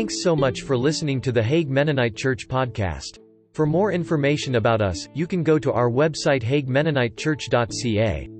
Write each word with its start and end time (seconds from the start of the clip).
Thanks 0.00 0.22
so 0.22 0.34
much 0.34 0.62
for 0.62 0.78
listening 0.78 1.20
to 1.20 1.30
the 1.30 1.42
Hague 1.42 1.68
Mennonite 1.68 2.16
Church 2.16 2.48
podcast. 2.48 3.18
For 3.52 3.66
more 3.66 3.92
information 3.92 4.54
about 4.54 4.80
us, 4.80 5.06
you 5.12 5.26
can 5.26 5.42
go 5.42 5.58
to 5.58 5.74
our 5.74 5.90
website 5.90 6.42
haguemennonitechurch.ca. 6.42 8.30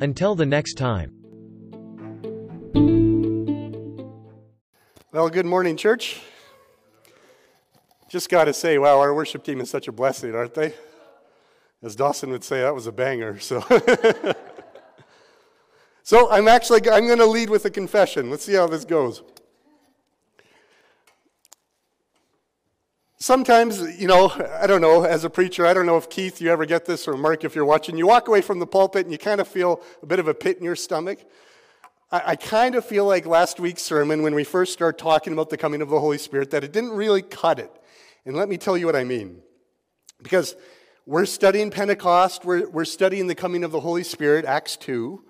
Until 0.00 0.36
the 0.36 0.46
next 0.46 0.74
time. 0.74 1.10
Well, 5.10 5.28
good 5.28 5.44
morning, 5.44 5.76
church. 5.76 6.20
Just 8.08 8.28
got 8.28 8.44
to 8.44 8.52
say, 8.52 8.78
wow, 8.78 9.00
our 9.00 9.12
worship 9.12 9.42
team 9.42 9.60
is 9.60 9.68
such 9.70 9.88
a 9.88 9.92
blessing, 9.92 10.36
aren't 10.36 10.54
they? 10.54 10.72
As 11.82 11.96
Dawson 11.96 12.30
would 12.30 12.44
say, 12.44 12.60
that 12.60 12.76
was 12.76 12.86
a 12.86 12.92
banger. 12.92 13.40
So, 13.40 13.60
so 16.04 16.30
I'm 16.30 16.46
actually 16.46 16.88
I'm 16.88 17.08
going 17.08 17.18
to 17.18 17.26
lead 17.26 17.50
with 17.50 17.64
a 17.64 17.70
confession. 17.70 18.30
Let's 18.30 18.44
see 18.44 18.54
how 18.54 18.68
this 18.68 18.84
goes. 18.84 19.24
Sometimes, 23.22 23.80
you 24.00 24.08
know, 24.08 24.32
I 24.60 24.66
don't 24.66 24.80
know, 24.80 25.04
as 25.04 25.22
a 25.22 25.30
preacher, 25.30 25.64
I 25.64 25.74
don't 25.74 25.86
know 25.86 25.96
if 25.96 26.10
Keith, 26.10 26.40
you 26.40 26.50
ever 26.50 26.66
get 26.66 26.86
this, 26.86 27.06
or 27.06 27.16
Mark, 27.16 27.44
if 27.44 27.54
you're 27.54 27.64
watching, 27.64 27.96
you 27.96 28.04
walk 28.04 28.26
away 28.26 28.40
from 28.40 28.58
the 28.58 28.66
pulpit 28.66 29.06
and 29.06 29.12
you 29.12 29.18
kind 29.18 29.40
of 29.40 29.46
feel 29.46 29.80
a 30.02 30.06
bit 30.06 30.18
of 30.18 30.26
a 30.26 30.34
pit 30.34 30.58
in 30.58 30.64
your 30.64 30.74
stomach. 30.74 31.20
I, 32.10 32.22
I 32.26 32.34
kind 32.34 32.74
of 32.74 32.84
feel 32.84 33.06
like 33.06 33.24
last 33.24 33.60
week's 33.60 33.82
sermon, 33.82 34.24
when 34.24 34.34
we 34.34 34.42
first 34.42 34.72
started 34.72 34.98
talking 34.98 35.32
about 35.32 35.50
the 35.50 35.56
coming 35.56 35.82
of 35.82 35.88
the 35.88 36.00
Holy 36.00 36.18
Spirit, 36.18 36.50
that 36.50 36.64
it 36.64 36.72
didn't 36.72 36.90
really 36.90 37.22
cut 37.22 37.60
it. 37.60 37.70
And 38.26 38.36
let 38.36 38.48
me 38.48 38.58
tell 38.58 38.76
you 38.76 38.86
what 38.86 38.96
I 38.96 39.04
mean. 39.04 39.40
Because 40.20 40.56
we're 41.06 41.24
studying 41.24 41.70
Pentecost, 41.70 42.44
we're, 42.44 42.68
we're 42.70 42.84
studying 42.84 43.28
the 43.28 43.36
coming 43.36 43.62
of 43.62 43.70
the 43.70 43.78
Holy 43.78 44.02
Spirit, 44.02 44.44
Acts 44.44 44.76
2. 44.78 45.22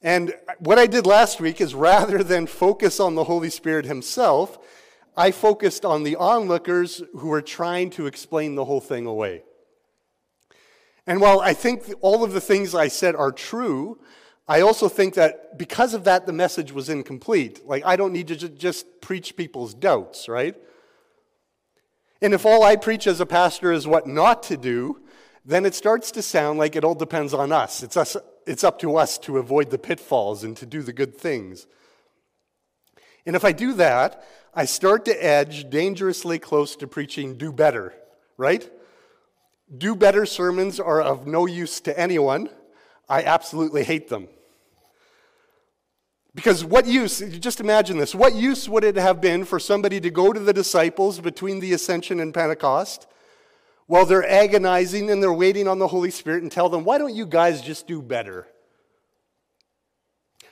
And 0.00 0.32
what 0.60 0.78
I 0.78 0.86
did 0.86 1.04
last 1.04 1.42
week 1.42 1.60
is 1.60 1.74
rather 1.74 2.22
than 2.22 2.46
focus 2.46 3.00
on 3.00 3.16
the 3.16 3.24
Holy 3.24 3.50
Spirit 3.50 3.84
himself, 3.84 4.58
I 5.16 5.30
focused 5.30 5.84
on 5.84 6.02
the 6.02 6.16
onlookers 6.16 7.02
who 7.14 7.28
were 7.28 7.42
trying 7.42 7.90
to 7.90 8.06
explain 8.06 8.54
the 8.54 8.64
whole 8.64 8.80
thing 8.80 9.06
away. 9.06 9.44
And 11.06 11.20
while 11.20 11.40
I 11.40 11.54
think 11.54 11.84
all 12.00 12.24
of 12.24 12.32
the 12.32 12.40
things 12.40 12.74
I 12.74 12.88
said 12.88 13.14
are 13.14 13.32
true, 13.32 13.98
I 14.48 14.60
also 14.60 14.88
think 14.88 15.14
that 15.14 15.56
because 15.56 15.94
of 15.94 16.04
that, 16.04 16.26
the 16.26 16.32
message 16.32 16.72
was 16.72 16.88
incomplete. 16.88 17.66
Like, 17.66 17.84
I 17.86 17.96
don't 17.96 18.12
need 18.12 18.28
to 18.28 18.48
just 18.48 19.00
preach 19.00 19.36
people's 19.36 19.72
doubts, 19.72 20.28
right? 20.28 20.54
And 22.20 22.34
if 22.34 22.44
all 22.44 22.62
I 22.62 22.76
preach 22.76 23.06
as 23.06 23.20
a 23.20 23.26
pastor 23.26 23.72
is 23.72 23.86
what 23.86 24.06
not 24.06 24.42
to 24.44 24.56
do, 24.56 25.00
then 25.44 25.64
it 25.64 25.74
starts 25.74 26.10
to 26.12 26.22
sound 26.22 26.58
like 26.58 26.76
it 26.76 26.84
all 26.84 26.94
depends 26.94 27.32
on 27.32 27.52
us. 27.52 27.82
It's, 27.82 27.96
us, 27.96 28.16
it's 28.46 28.64
up 28.64 28.78
to 28.80 28.96
us 28.96 29.16
to 29.18 29.38
avoid 29.38 29.70
the 29.70 29.78
pitfalls 29.78 30.42
and 30.42 30.56
to 30.56 30.66
do 30.66 30.82
the 30.82 30.92
good 30.92 31.16
things. 31.16 31.66
And 33.24 33.36
if 33.36 33.44
I 33.44 33.52
do 33.52 33.72
that, 33.74 34.24
I 34.58 34.64
start 34.64 35.04
to 35.04 35.24
edge 35.24 35.68
dangerously 35.68 36.38
close 36.38 36.76
to 36.76 36.86
preaching 36.86 37.36
do 37.36 37.52
better, 37.52 37.92
right? 38.38 38.68
Do 39.76 39.94
better 39.94 40.24
sermons 40.24 40.80
are 40.80 41.02
of 41.02 41.26
no 41.26 41.44
use 41.44 41.78
to 41.82 41.98
anyone. 41.98 42.48
I 43.06 43.22
absolutely 43.22 43.84
hate 43.84 44.08
them. 44.08 44.28
Because 46.34 46.64
what 46.64 46.86
use, 46.86 47.20
just 47.38 47.60
imagine 47.60 47.98
this, 47.98 48.14
what 48.14 48.34
use 48.34 48.66
would 48.66 48.82
it 48.82 48.96
have 48.96 49.20
been 49.20 49.44
for 49.44 49.60
somebody 49.60 50.00
to 50.00 50.10
go 50.10 50.32
to 50.32 50.40
the 50.40 50.54
disciples 50.54 51.20
between 51.20 51.60
the 51.60 51.74
ascension 51.74 52.18
and 52.18 52.32
Pentecost 52.32 53.06
while 53.86 54.06
they're 54.06 54.28
agonizing 54.28 55.10
and 55.10 55.22
they're 55.22 55.32
waiting 55.32 55.68
on 55.68 55.78
the 55.78 55.88
Holy 55.88 56.10
Spirit 56.10 56.42
and 56.42 56.50
tell 56.50 56.70
them, 56.70 56.82
why 56.82 56.96
don't 56.96 57.14
you 57.14 57.26
guys 57.26 57.60
just 57.60 57.86
do 57.86 58.00
better? 58.00 58.46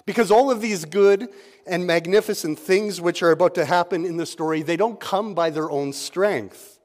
Because 0.06 0.30
all 0.30 0.50
of 0.50 0.60
these 0.60 0.84
good 0.84 1.28
and 1.66 1.86
magnificent 1.86 2.58
things 2.58 3.00
which 3.00 3.22
are 3.22 3.30
about 3.30 3.54
to 3.54 3.64
happen 3.64 4.04
in 4.04 4.16
the 4.16 4.26
story, 4.26 4.62
they 4.62 4.76
don't 4.76 5.00
come 5.00 5.34
by 5.34 5.50
their 5.50 5.70
own 5.70 5.92
strength. 5.92 6.78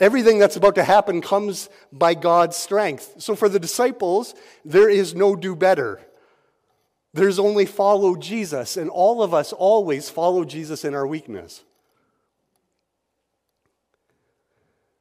Everything 0.00 0.38
that's 0.38 0.56
about 0.56 0.74
to 0.76 0.84
happen 0.84 1.20
comes 1.20 1.68
by 1.92 2.14
God's 2.14 2.56
strength. 2.56 3.14
So 3.18 3.36
for 3.36 3.48
the 3.48 3.60
disciples, 3.60 4.34
there 4.64 4.88
is 4.88 5.14
no 5.14 5.36
do 5.36 5.54
better. 5.54 6.00
There's 7.14 7.38
only 7.38 7.66
follow 7.66 8.16
Jesus, 8.16 8.76
and 8.78 8.88
all 8.88 9.22
of 9.22 9.34
us 9.34 9.52
always 9.52 10.08
follow 10.08 10.44
Jesus 10.44 10.84
in 10.84 10.94
our 10.94 11.06
weakness. 11.06 11.62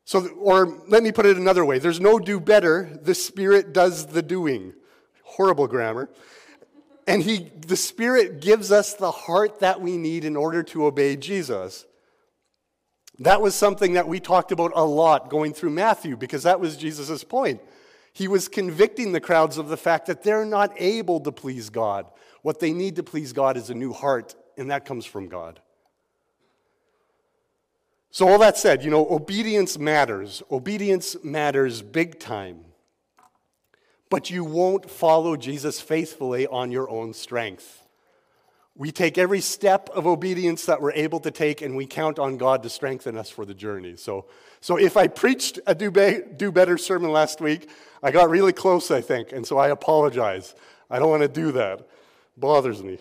So, 0.03 0.27
or 0.27 0.77
let 0.89 1.03
me 1.03 1.13
put 1.13 1.25
it 1.25 1.37
another 1.37 1.63
way 1.63 1.79
there's 1.79 2.01
no 2.01 2.19
do 2.19 2.41
better, 2.41 2.99
the 3.01 3.15
Spirit 3.15 3.71
does 3.71 4.07
the 4.07 4.21
doing. 4.21 4.73
Horrible 5.23 5.67
grammar. 5.67 6.09
And 7.07 7.23
he, 7.23 7.51
the 7.67 7.75
Spirit 7.75 8.41
gives 8.41 8.71
us 8.71 8.93
the 8.93 9.11
heart 9.11 9.59
that 9.59 9.81
we 9.81 9.97
need 9.97 10.23
in 10.23 10.35
order 10.35 10.63
to 10.63 10.85
obey 10.85 11.15
Jesus. 11.15 11.85
That 13.19 13.41
was 13.41 13.55
something 13.55 13.93
that 13.93 14.07
we 14.07 14.19
talked 14.19 14.51
about 14.51 14.71
a 14.75 14.83
lot 14.83 15.29
going 15.29 15.53
through 15.53 15.71
Matthew 15.71 16.15
because 16.15 16.43
that 16.43 16.59
was 16.59 16.77
Jesus' 16.77 17.23
point. 17.23 17.61
He 18.13 18.27
was 18.27 18.47
convicting 18.47 19.11
the 19.11 19.19
crowds 19.19 19.57
of 19.57 19.69
the 19.69 19.77
fact 19.77 20.07
that 20.07 20.23
they're 20.23 20.45
not 20.45 20.73
able 20.77 21.19
to 21.21 21.31
please 21.31 21.69
God. 21.69 22.05
What 22.41 22.59
they 22.59 22.73
need 22.73 22.95
to 22.97 23.03
please 23.03 23.33
God 23.33 23.57
is 23.57 23.69
a 23.69 23.75
new 23.75 23.93
heart, 23.93 24.35
and 24.57 24.71
that 24.71 24.85
comes 24.85 25.05
from 25.05 25.27
God. 25.29 25.59
So, 28.09 28.27
all 28.27 28.39
that 28.39 28.57
said, 28.57 28.83
you 28.83 28.91
know, 28.91 29.07
obedience 29.09 29.77
matters. 29.77 30.43
Obedience 30.51 31.15
matters 31.23 31.81
big 31.81 32.19
time 32.19 32.65
but 34.11 34.29
you 34.29 34.43
won't 34.43 34.91
follow 34.91 35.37
Jesus 35.37 35.79
faithfully 35.79 36.45
on 36.45 36.69
your 36.69 36.87
own 36.89 37.13
strength. 37.13 37.87
We 38.75 38.91
take 38.91 39.17
every 39.17 39.39
step 39.39 39.89
of 39.93 40.05
obedience 40.05 40.65
that 40.65 40.81
we're 40.81 40.91
able 40.91 41.21
to 41.21 41.31
take, 41.31 41.61
and 41.61 41.77
we 41.77 41.85
count 41.85 42.19
on 42.19 42.35
God 42.35 42.61
to 42.63 42.69
strengthen 42.69 43.17
us 43.17 43.29
for 43.29 43.45
the 43.45 43.53
journey. 43.53 43.95
So, 43.95 44.25
so 44.59 44.75
if 44.75 44.97
I 44.97 45.07
preached 45.07 45.59
a 45.65 45.73
do, 45.73 45.91
be, 45.91 46.19
do 46.35 46.51
better 46.51 46.77
sermon 46.77 47.11
last 47.11 47.39
week, 47.39 47.69
I 48.03 48.11
got 48.11 48.29
really 48.29 48.51
close, 48.51 48.91
I 48.91 48.99
think, 48.99 49.31
and 49.31 49.47
so 49.47 49.57
I 49.57 49.69
apologize. 49.69 50.55
I 50.89 50.99
don't 50.99 51.09
want 51.09 51.21
to 51.21 51.29
do 51.29 51.53
that. 51.53 51.79
It 51.79 51.89
bothers 52.37 52.83
me. 52.83 52.99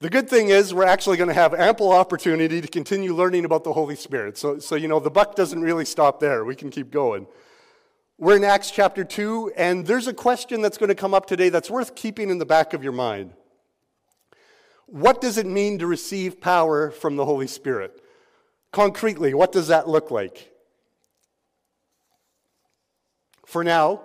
The 0.00 0.10
good 0.10 0.28
thing 0.28 0.50
is, 0.50 0.74
we're 0.74 0.84
actually 0.84 1.16
going 1.16 1.28
to 1.28 1.34
have 1.34 1.54
ample 1.54 1.90
opportunity 1.90 2.60
to 2.60 2.68
continue 2.68 3.14
learning 3.14 3.46
about 3.46 3.64
the 3.64 3.72
Holy 3.72 3.96
Spirit. 3.96 4.36
So, 4.36 4.58
so, 4.58 4.74
you 4.74 4.88
know, 4.88 5.00
the 5.00 5.10
buck 5.10 5.36
doesn't 5.36 5.62
really 5.62 5.86
stop 5.86 6.20
there. 6.20 6.44
We 6.44 6.54
can 6.54 6.68
keep 6.68 6.90
going. 6.90 7.26
We're 8.18 8.36
in 8.36 8.44
Acts 8.44 8.70
chapter 8.70 9.04
2, 9.04 9.52
and 9.58 9.86
there's 9.86 10.06
a 10.06 10.14
question 10.14 10.62
that's 10.62 10.78
going 10.78 10.88
to 10.88 10.94
come 10.94 11.12
up 11.12 11.26
today 11.26 11.50
that's 11.50 11.70
worth 11.70 11.94
keeping 11.94 12.30
in 12.30 12.38
the 12.38 12.46
back 12.46 12.72
of 12.72 12.82
your 12.82 12.94
mind. 12.94 13.34
What 14.86 15.20
does 15.20 15.36
it 15.36 15.44
mean 15.44 15.78
to 15.80 15.86
receive 15.86 16.40
power 16.40 16.90
from 16.90 17.16
the 17.16 17.26
Holy 17.26 17.46
Spirit? 17.46 18.02
Concretely, 18.72 19.34
what 19.34 19.52
does 19.52 19.68
that 19.68 19.86
look 19.86 20.10
like? 20.10 20.50
For 23.44 23.62
now, 23.62 24.00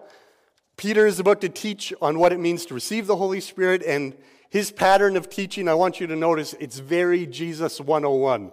Peter 0.75 1.05
is 1.05 1.21
about 1.21 1.39
to 1.39 1.47
teach 1.47 1.93
on 2.01 2.19
what 2.19 2.33
it 2.33 2.39
means 2.39 2.65
to 2.65 2.73
receive 2.73 3.07
the 3.07 3.15
Holy 3.15 3.39
Spirit, 3.39 3.81
and 3.81 4.13
his 4.49 4.73
pattern 4.73 5.15
of 5.15 5.29
teaching, 5.29 5.69
I 5.69 5.73
want 5.75 6.01
you 6.01 6.07
to 6.07 6.17
notice, 6.17 6.53
it's 6.59 6.79
very 6.79 7.25
Jesus 7.25 7.79
101. 7.79 8.51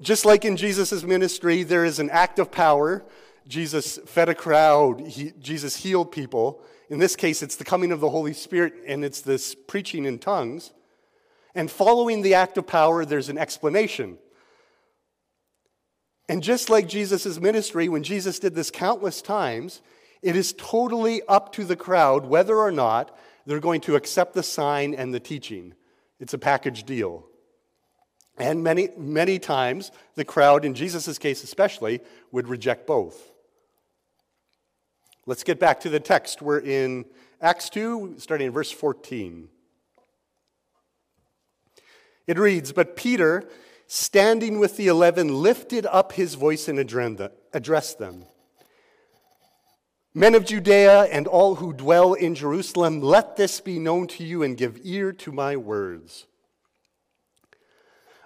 Just 0.00 0.24
like 0.24 0.44
in 0.44 0.56
Jesus' 0.56 1.04
ministry, 1.04 1.62
there 1.62 1.84
is 1.84 2.00
an 2.00 2.10
act 2.10 2.40
of 2.40 2.50
power 2.50 3.04
Jesus 3.46 3.98
fed 4.06 4.28
a 4.28 4.34
crowd, 4.34 5.00
he, 5.00 5.32
Jesus 5.40 5.76
healed 5.76 6.12
people. 6.12 6.62
In 6.88 6.98
this 6.98 7.16
case, 7.16 7.42
it's 7.42 7.56
the 7.56 7.64
coming 7.64 7.92
of 7.92 8.00
the 8.00 8.10
Holy 8.10 8.32
Spirit 8.34 8.74
and 8.86 9.04
it's 9.04 9.20
this 9.20 9.54
preaching 9.54 10.04
in 10.04 10.18
tongues. 10.18 10.72
And 11.54 11.70
following 11.70 12.22
the 12.22 12.34
act 12.34 12.56
of 12.58 12.66
power, 12.66 13.04
there's 13.04 13.28
an 13.28 13.38
explanation. 13.38 14.18
And 16.28 16.42
just 16.42 16.70
like 16.70 16.88
Jesus' 16.88 17.40
ministry, 17.40 17.88
when 17.88 18.02
Jesus 18.02 18.38
did 18.38 18.54
this 18.54 18.70
countless 18.70 19.20
times, 19.20 19.82
it 20.22 20.36
is 20.36 20.54
totally 20.56 21.20
up 21.28 21.52
to 21.54 21.64
the 21.64 21.76
crowd 21.76 22.26
whether 22.26 22.56
or 22.56 22.70
not 22.70 23.16
they're 23.44 23.60
going 23.60 23.80
to 23.82 23.96
accept 23.96 24.34
the 24.34 24.42
sign 24.42 24.94
and 24.94 25.12
the 25.12 25.20
teaching. 25.20 25.74
It's 26.20 26.32
a 26.32 26.38
package 26.38 26.84
deal. 26.84 27.26
And 28.38 28.62
many, 28.62 28.88
many 28.96 29.38
times, 29.38 29.90
the 30.14 30.24
crowd, 30.24 30.64
in 30.64 30.74
Jesus' 30.74 31.18
case 31.18 31.42
especially, 31.42 32.00
would 32.30 32.48
reject 32.48 32.86
both. 32.86 33.31
Let's 35.26 35.44
get 35.44 35.60
back 35.60 35.80
to 35.80 35.88
the 35.88 36.00
text. 36.00 36.42
We're 36.42 36.60
in 36.60 37.04
Acts 37.40 37.70
2, 37.70 38.16
starting 38.18 38.48
in 38.48 38.52
verse 38.52 38.70
14. 38.70 39.48
It 42.26 42.38
reads 42.38 42.72
But 42.72 42.96
Peter, 42.96 43.48
standing 43.86 44.58
with 44.58 44.76
the 44.76 44.88
eleven, 44.88 45.42
lifted 45.42 45.86
up 45.86 46.12
his 46.12 46.34
voice 46.34 46.68
and 46.68 46.78
addressed 46.78 47.98
them 47.98 48.24
Men 50.14 50.34
of 50.34 50.44
Judea 50.44 51.04
and 51.04 51.26
all 51.26 51.54
who 51.54 51.72
dwell 51.72 52.12
in 52.12 52.34
Jerusalem, 52.34 53.00
let 53.00 53.36
this 53.36 53.62
be 53.62 53.78
known 53.78 54.06
to 54.08 54.22
you 54.22 54.42
and 54.42 54.58
give 54.58 54.78
ear 54.82 55.10
to 55.10 55.32
my 55.32 55.56
words. 55.56 56.26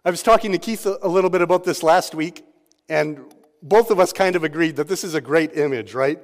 I 0.04 0.10
was 0.10 0.20
talking 0.20 0.50
to 0.50 0.58
Keith 0.58 0.84
a 0.84 1.08
little 1.08 1.31
bit 1.31 1.43
about 1.43 1.62
this 1.62 1.84
last 1.84 2.12
week, 2.12 2.44
and 2.88 3.20
both 3.62 3.93
of 3.93 4.00
us 4.00 4.12
kind 4.12 4.34
of 4.34 4.43
agreed 4.43 4.75
that 4.76 4.88
this 4.88 5.04
is 5.04 5.14
a 5.14 5.20
great 5.20 5.56
image, 5.56 5.94
right? 5.94 6.19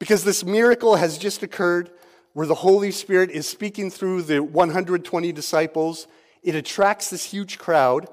Because 0.00 0.24
this 0.24 0.42
miracle 0.44 0.96
has 0.96 1.16
just 1.16 1.44
occurred. 1.44 1.90
where 2.32 2.46
the 2.46 2.54
Holy 2.54 2.92
Spirit 2.92 3.30
is 3.30 3.48
speaking 3.48 3.90
through 3.90 4.22
the 4.22 4.40
120 4.40 5.32
disciples. 5.32 6.06
It 6.44 6.54
attracts 6.54 7.10
this 7.10 7.24
huge 7.24 7.58
crowd, 7.58 8.08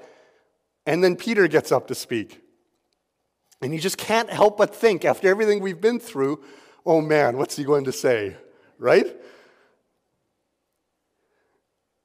and 0.86 1.04
then 1.04 1.14
Peter 1.14 1.46
gets 1.46 1.70
up 1.70 1.86
to 1.86 1.94
speak. 1.94 2.40
And 3.62 3.72
you 3.72 3.78
just 3.78 3.96
can't 3.96 4.28
help 4.28 4.58
but 4.58 4.74
think, 4.74 5.04
after 5.04 5.28
everything 5.28 5.60
we've 5.60 5.80
been 5.80 6.00
through, 6.00 6.42
oh 6.84 7.00
man, 7.00 7.36
what's 7.36 7.56
he 7.56 7.62
going 7.62 7.84
to 7.84 7.92
say? 7.92 8.36
Right? 8.78 9.06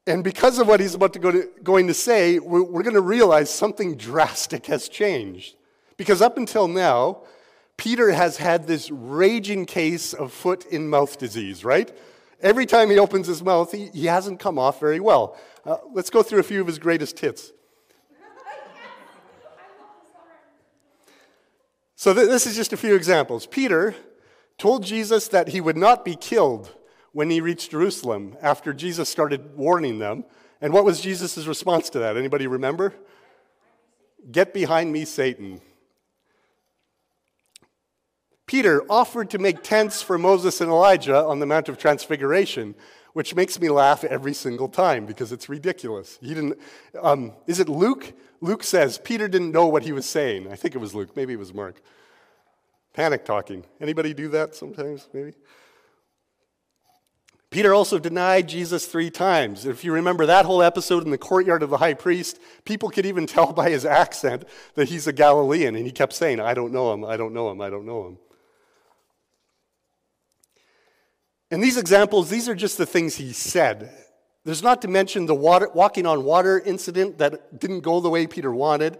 And 0.05 0.23
because 0.23 0.59
of 0.59 0.67
what 0.67 0.79
he's 0.79 0.95
about 0.95 1.13
to 1.13 1.19
go 1.19 1.31
to, 1.31 1.49
going 1.63 1.87
to 1.87 1.93
say, 1.93 2.37
we're, 2.39 2.63
we're 2.63 2.83
going 2.83 2.95
to 2.95 3.01
realize 3.01 3.49
something 3.49 3.95
drastic 3.95 4.65
has 4.67 4.89
changed. 4.89 5.55
Because 5.97 6.21
up 6.21 6.37
until 6.37 6.67
now, 6.67 7.23
Peter 7.77 8.11
has 8.11 8.37
had 8.37 8.67
this 8.67 8.89
raging 8.91 9.65
case 9.65 10.13
of 10.13 10.31
foot 10.31 10.65
in 10.65 10.89
mouth 10.89 11.17
disease, 11.17 11.65
right? 11.65 11.95
Every 12.41 12.65
time 12.65 12.89
he 12.89 12.99
opens 12.99 13.27
his 13.27 13.41
mouth, 13.41 13.71
he, 13.71 13.87
he 13.87 14.05
hasn't 14.05 14.39
come 14.39 14.59
off 14.59 14.79
very 14.79 14.99
well. 14.99 15.37
Uh, 15.65 15.77
let's 15.93 16.09
go 16.09 16.21
through 16.21 16.39
a 16.39 16.43
few 16.43 16.61
of 16.61 16.67
his 16.67 16.77
greatest 16.77 17.19
hits. 17.19 17.51
So, 21.95 22.13
th- 22.13 22.27
this 22.27 22.45
is 22.45 22.57
just 22.57 22.73
a 22.73 22.77
few 22.77 22.95
examples. 22.95 23.45
Peter 23.45 23.95
told 24.57 24.83
Jesus 24.83 25.29
that 25.29 25.47
he 25.47 25.61
would 25.61 25.77
not 25.77 26.03
be 26.03 26.15
killed 26.15 26.75
when 27.13 27.29
he 27.29 27.39
reached 27.39 27.71
Jerusalem 27.71 28.35
after 28.41 28.73
Jesus 28.73 29.07
started 29.07 29.55
warning 29.55 29.99
them. 29.99 30.25
And 30.59 30.73
what 30.73 30.83
was 30.83 30.99
Jesus' 30.99 31.47
response 31.47 31.89
to 31.91 31.99
that? 31.99 32.17
Anybody 32.17 32.45
remember? 32.45 32.93
Get 34.31 34.53
behind 34.53 34.91
me, 34.91 35.05
Satan. 35.05 35.61
Peter 38.45 38.83
offered 38.89 39.29
to 39.29 39.39
make 39.39 39.63
tents 39.63 40.01
for 40.01 40.17
Moses 40.17 40.61
and 40.61 40.69
Elijah 40.69 41.23
on 41.23 41.39
the 41.39 41.45
Mount 41.45 41.69
of 41.69 41.77
Transfiguration, 41.77 42.75
which 43.13 43.35
makes 43.35 43.59
me 43.59 43.69
laugh 43.69 44.03
every 44.03 44.33
single 44.33 44.67
time 44.67 45.05
because 45.05 45.31
it's 45.31 45.47
ridiculous. 45.47 46.17
He 46.21 46.33
didn't. 46.33 46.59
Um, 47.01 47.33
is 47.47 47.59
it 47.59 47.69
Luke? 47.69 48.13
Luke 48.41 48.63
says 48.63 48.97
Peter 48.97 49.27
didn't 49.27 49.51
know 49.51 49.67
what 49.67 49.83
he 49.83 49.91
was 49.91 50.05
saying. 50.05 50.51
I 50.51 50.55
think 50.55 50.75
it 50.75 50.79
was 50.79 50.93
Luke. 50.93 51.15
Maybe 51.15 51.33
it 51.33 51.39
was 51.39 51.53
Mark. 51.53 51.81
Panic 52.93 53.25
talking. 53.25 53.63
Anybody 53.79 54.13
do 54.13 54.27
that 54.29 54.55
sometimes? 54.55 55.07
Maybe. 55.13 55.33
Peter 57.53 57.71
also 57.71 57.99
denied 57.99 58.49
Jesus 58.49 58.87
three 58.87 59.11
times. 59.11 59.67
If 59.67 59.83
you 59.83 59.93
remember 59.93 60.25
that 60.25 60.45
whole 60.45 60.63
episode 60.63 61.05
in 61.05 61.11
the 61.11 61.19
courtyard 61.19 61.61
of 61.61 61.69
the 61.69 61.77
high 61.77 61.93
priest, 61.93 62.39
people 62.65 62.89
could 62.89 63.05
even 63.05 63.27
tell 63.27 63.53
by 63.53 63.69
his 63.69 63.85
accent 63.85 64.45
that 64.73 64.89
he's 64.89 65.05
a 65.05 65.13
Galilean, 65.13 65.75
and 65.75 65.85
he 65.85 65.91
kept 65.91 66.13
saying, 66.13 66.39
I 66.39 66.55
don't 66.55 66.73
know 66.73 66.91
him, 66.93 67.05
I 67.05 67.15
don't 67.15 67.31
know 67.31 67.51
him, 67.51 67.61
I 67.61 67.69
don't 67.69 67.85
know 67.85 68.07
him. 68.07 68.17
And 71.53 71.61
these 71.61 71.77
examples, 71.77 72.31
these 72.31 72.49
are 72.49 72.55
just 72.55 72.79
the 72.79 72.85
things 72.87 73.13
he 73.13 73.31
said. 73.31 73.91
There's 74.43 74.63
not 74.63 74.81
to 74.81 74.87
mention 74.87 75.27
the 75.27 75.35
water, 75.35 75.69
walking 75.71 76.07
on 76.07 76.23
water 76.23 76.59
incident 76.59 77.19
that 77.19 77.59
didn't 77.59 77.81
go 77.81 77.99
the 77.99 78.09
way 78.09 78.25
Peter 78.25 78.51
wanted. 78.51 78.97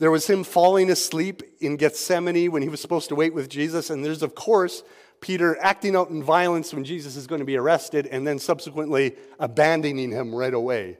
There 0.00 0.10
was 0.10 0.28
him 0.28 0.42
falling 0.42 0.90
asleep 0.90 1.40
in 1.60 1.76
Gethsemane 1.76 2.50
when 2.50 2.62
he 2.62 2.68
was 2.68 2.80
supposed 2.80 3.10
to 3.10 3.14
wait 3.14 3.32
with 3.32 3.48
Jesus. 3.48 3.90
And 3.90 4.04
there's, 4.04 4.24
of 4.24 4.34
course, 4.34 4.82
Peter 5.20 5.56
acting 5.60 5.94
out 5.94 6.10
in 6.10 6.20
violence 6.20 6.74
when 6.74 6.82
Jesus 6.82 7.14
is 7.14 7.28
going 7.28 7.38
to 7.38 7.44
be 7.44 7.56
arrested 7.56 8.08
and 8.08 8.26
then 8.26 8.40
subsequently 8.40 9.14
abandoning 9.38 10.10
him 10.10 10.34
right 10.34 10.54
away. 10.54 10.98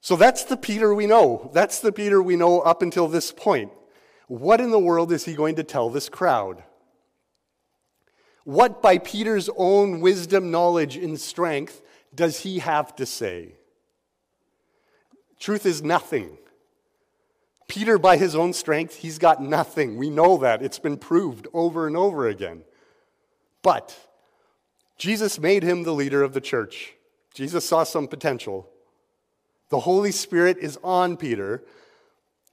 So 0.00 0.16
that's 0.16 0.42
the 0.42 0.56
Peter 0.56 0.92
we 0.92 1.06
know. 1.06 1.52
That's 1.54 1.78
the 1.78 1.92
Peter 1.92 2.20
we 2.20 2.34
know 2.34 2.62
up 2.62 2.82
until 2.82 3.06
this 3.06 3.30
point. 3.30 3.70
What 4.26 4.60
in 4.60 4.72
the 4.72 4.78
world 4.80 5.12
is 5.12 5.24
he 5.24 5.34
going 5.34 5.54
to 5.54 5.62
tell 5.62 5.88
this 5.88 6.08
crowd? 6.08 6.64
What, 8.48 8.80
by 8.80 8.96
Peter's 8.96 9.50
own 9.58 10.00
wisdom, 10.00 10.50
knowledge, 10.50 10.96
and 10.96 11.20
strength, 11.20 11.82
does 12.14 12.40
he 12.40 12.60
have 12.60 12.96
to 12.96 13.04
say? 13.04 13.56
Truth 15.38 15.66
is 15.66 15.82
nothing. 15.82 16.38
Peter, 17.66 17.98
by 17.98 18.16
his 18.16 18.34
own 18.34 18.54
strength, 18.54 18.94
he's 18.94 19.18
got 19.18 19.42
nothing. 19.42 19.98
We 19.98 20.08
know 20.08 20.38
that. 20.38 20.62
It's 20.62 20.78
been 20.78 20.96
proved 20.96 21.46
over 21.52 21.86
and 21.86 21.94
over 21.94 22.26
again. 22.26 22.62
But 23.60 23.94
Jesus 24.96 25.38
made 25.38 25.62
him 25.62 25.82
the 25.82 25.92
leader 25.92 26.22
of 26.22 26.32
the 26.32 26.40
church. 26.40 26.94
Jesus 27.34 27.68
saw 27.68 27.84
some 27.84 28.08
potential. 28.08 28.66
The 29.68 29.80
Holy 29.80 30.10
Spirit 30.10 30.56
is 30.56 30.78
on 30.82 31.18
Peter. 31.18 31.64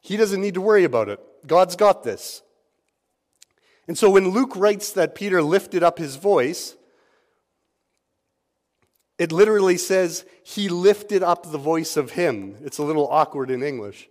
He 0.02 0.18
doesn't 0.18 0.42
need 0.42 0.56
to 0.56 0.62
worry 0.62 0.84
about 0.84 1.08
it. 1.08 1.22
God's 1.48 1.78
got 1.78 2.04
this. 2.04 2.42
And 3.88 3.98
so 3.98 4.10
when 4.10 4.30
Luke 4.30 4.56
writes 4.56 4.92
that 4.94 5.16
Peter 5.16 5.42
lifted 5.42 5.84
up 5.84 5.98
his 5.98 6.16
voice, 6.16 6.76
it 9.18 9.32
literally 9.32 9.78
says 9.78 10.26
he 10.44 10.68
lifted 10.70 11.24
up 11.24 11.52
the 11.52 11.58
voice 11.58 11.96
of 11.96 12.12
him. 12.12 12.58
It's 12.64 12.78
a 12.78 12.84
little 12.84 13.08
awkward 13.08 13.52
in 13.52 13.64
English. 13.64 14.10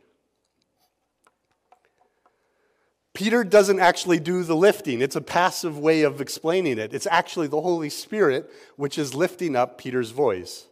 Peter 3.12 3.44
doesn't 3.44 3.79
actually 3.79 4.19
do 4.19 4.43
the 4.43 4.56
lifting. 4.56 5.00
It's 5.00 5.15
a 5.15 5.21
passive 5.21 5.79
way 5.79 6.03
of 6.03 6.21
explaining 6.21 6.79
it. 6.79 6.93
It's 6.93 7.06
actually 7.06 7.47
the 7.47 7.61
Holy 7.61 7.88
Spirit 7.88 8.50
which 8.76 8.99
is 8.99 9.15
lifting 9.15 9.55
up 9.55 9.79
Peter's 9.79 10.11
voice. 10.11 10.67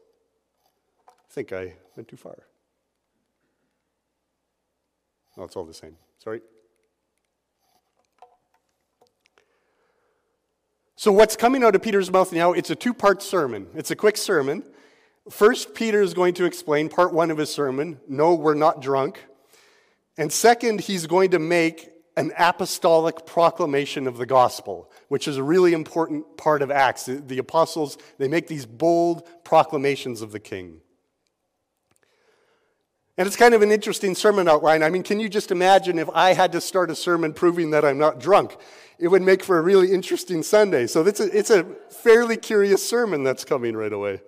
I 1.09 1.33
think 1.33 1.53
I 1.53 1.75
went 1.97 2.09
too 2.09 2.17
far. 2.17 2.37
No, 5.37 5.45
it's 5.45 5.57
all 5.57 5.65
the 5.65 5.73
same. 5.73 5.97
Sorry. 6.19 6.41
So, 11.03 11.11
what's 11.11 11.35
coming 11.35 11.65
out 11.65 11.75
of 11.75 11.83
Peter's 11.83 12.13
mouth 12.13 12.33
now, 12.33 12.53
it's 12.53 12.71
a 12.71 12.77
two 12.77 12.95
part 12.95 13.25
sermon. 13.25 13.67
It's 13.75 13.91
a 13.91 13.97
quick 13.97 14.17
sermon. 14.17 14.63
First, 15.29 15.75
Peter 15.75 16.01
is 16.01 16.15
going 16.15 16.35
to 16.35 16.45
explain 16.45 16.89
part 16.89 17.13
one 17.13 17.33
of 17.33 17.39
his 17.39 17.53
sermon 17.53 17.99
no, 18.09 18.37
we're 18.37 18.55
not 18.55 18.81
drunk. 18.81 19.19
And 20.17 20.33
second, 20.33 20.83
he's 20.83 21.09
going 21.09 21.33
to 21.33 21.41
make 21.41 21.91
an 22.17 22.31
apostolic 22.39 23.27
proclamation 23.27 24.07
of 24.07 24.17
the 24.17 24.27
gospel, 24.27 24.93
which 25.09 25.27
is 25.27 25.39
a 25.39 25.43
really 25.43 25.73
important 25.73 26.37
part 26.37 26.63
of 26.63 26.71
Acts. 26.71 27.07
The 27.07 27.39
apostles, 27.39 27.99
they 28.19 28.29
make 28.29 28.47
these 28.47 28.65
bold 28.65 29.27
proclamations 29.43 30.23
of 30.23 30.31
the 30.31 30.39
king. 30.39 30.83
And 33.19 33.27
it's 33.27 33.37
kind 33.37 33.55
of 33.55 33.63
an 33.63 33.71
interesting 33.71 34.15
sermon 34.15 34.49
outline. 34.49 34.83
I 34.83 34.89
mean, 34.89 35.03
can 35.03 35.21
you 35.21 35.29
just 35.29 35.51
imagine 35.51 35.99
if 35.99 36.09
I 36.15 36.33
had 36.33 36.53
to 36.53 36.61
start 36.61 36.91
a 36.91 36.95
sermon 36.95 37.35
proving 37.35 37.71
that 37.71 37.85
I'm 37.85 37.99
not 37.99 38.21
drunk? 38.21 38.57
it 39.03 39.09
would 39.09 39.23
make 39.23 39.43
for 39.43 39.59
a 39.59 39.63
really 39.63 39.93
interesting 39.93 40.45
Sunday. 40.45 40.87
So 40.87 41.05
it's 41.05 41.19
a, 41.19 41.37
it's 41.37 41.51
a 41.51 41.65
fairly 41.91 42.37
curious 42.37 42.89
sermon 42.89 43.25
that's 43.25 43.45
coming 43.45 43.77
right 43.77 43.93
away. 43.93 44.21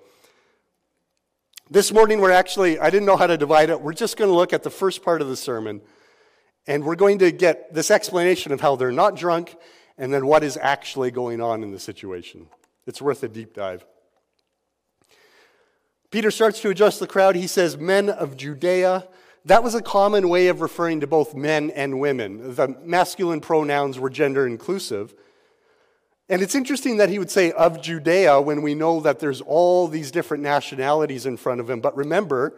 This 1.70 1.92
morning, 1.92 2.20
we're 2.20 2.32
actually, 2.32 2.80
I 2.80 2.90
didn't 2.90 3.06
know 3.06 3.16
how 3.16 3.28
to 3.28 3.38
divide 3.38 3.70
it. 3.70 3.80
We're 3.80 3.92
just 3.92 4.16
going 4.16 4.28
to 4.28 4.34
look 4.34 4.52
at 4.52 4.64
the 4.64 4.70
first 4.70 5.04
part 5.04 5.22
of 5.22 5.28
the 5.28 5.36
sermon, 5.36 5.80
and 6.66 6.84
we're 6.84 6.96
going 6.96 7.20
to 7.20 7.30
get 7.30 7.72
this 7.72 7.88
explanation 7.88 8.50
of 8.50 8.60
how 8.60 8.74
they're 8.74 8.90
not 8.90 9.14
drunk 9.14 9.56
and 9.96 10.12
then 10.12 10.26
what 10.26 10.42
is 10.42 10.58
actually 10.60 11.12
going 11.12 11.40
on 11.40 11.62
in 11.62 11.70
the 11.70 11.78
situation. 11.78 12.48
It's 12.84 13.00
worth 13.00 13.22
a 13.22 13.28
deep 13.28 13.54
dive. 13.54 13.86
Peter 16.14 16.30
starts 16.30 16.60
to 16.60 16.70
address 16.70 17.00
the 17.00 17.08
crowd. 17.08 17.34
He 17.34 17.48
says, 17.48 17.76
Men 17.76 18.08
of 18.08 18.36
Judea, 18.36 19.08
that 19.46 19.64
was 19.64 19.74
a 19.74 19.82
common 19.82 20.28
way 20.28 20.46
of 20.46 20.60
referring 20.60 21.00
to 21.00 21.08
both 21.08 21.34
men 21.34 21.72
and 21.72 21.98
women. 21.98 22.54
The 22.54 22.68
masculine 22.84 23.40
pronouns 23.40 23.98
were 23.98 24.08
gender 24.08 24.46
inclusive. 24.46 25.12
And 26.28 26.40
it's 26.40 26.54
interesting 26.54 26.98
that 26.98 27.08
he 27.08 27.18
would 27.18 27.32
say 27.32 27.50
of 27.50 27.82
Judea 27.82 28.40
when 28.40 28.62
we 28.62 28.76
know 28.76 29.00
that 29.00 29.18
there's 29.18 29.40
all 29.40 29.88
these 29.88 30.12
different 30.12 30.44
nationalities 30.44 31.26
in 31.26 31.36
front 31.36 31.60
of 31.60 31.68
him. 31.68 31.80
But 31.80 31.96
remember, 31.96 32.56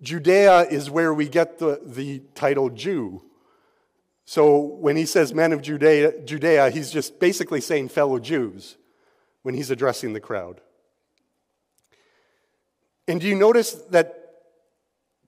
Judea 0.00 0.60
is 0.70 0.88
where 0.88 1.12
we 1.12 1.28
get 1.28 1.58
the, 1.58 1.80
the 1.84 2.20
title 2.36 2.70
Jew. 2.70 3.24
So 4.24 4.56
when 4.56 4.94
he 4.94 5.04
says 5.04 5.34
men 5.34 5.52
of 5.52 5.62
Judea, 5.62 6.20
Judea, 6.20 6.70
he's 6.70 6.92
just 6.92 7.18
basically 7.18 7.60
saying 7.60 7.88
fellow 7.88 8.20
Jews 8.20 8.76
when 9.42 9.56
he's 9.56 9.72
addressing 9.72 10.12
the 10.12 10.20
crowd. 10.20 10.60
And 13.06 13.20
do 13.20 13.26
you 13.26 13.34
notice 13.34 13.72
that 13.90 14.24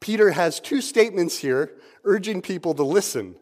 Peter 0.00 0.30
has 0.30 0.60
two 0.60 0.80
statements 0.80 1.38
here 1.38 1.72
urging 2.04 2.40
people 2.40 2.74
to 2.74 2.84
listen. 2.84 3.36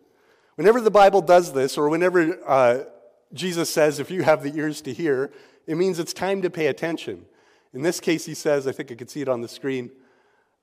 Whenever 0.57 0.81
the 0.81 0.91
Bible 0.91 1.21
does 1.21 1.53
this, 1.53 1.76
or 1.76 1.88
whenever 1.88 2.38
uh, 2.49 2.85
Jesus 3.33 3.69
says, 3.69 4.00
if 4.00 4.11
you 4.11 4.23
have 4.23 4.43
the 4.43 4.57
ears 4.57 4.81
to 4.83 4.93
hear, 4.93 5.33
it 5.67 5.76
means 5.76 5.99
it's 5.99 6.12
time 6.12 6.43
to 6.43 6.50
pay 6.50 6.67
attention. 6.67 7.26
In 7.73 7.83
this 7.83 8.00
case, 8.00 8.25
he 8.25 8.35
says, 8.35 8.67
I 8.67 8.73
think 8.73 8.91
I 8.91 8.95
could 8.95 9.11
see 9.11 9.21
it 9.21 9.29
on 9.29 9.41
the 9.41 9.49
screen, 9.49 9.91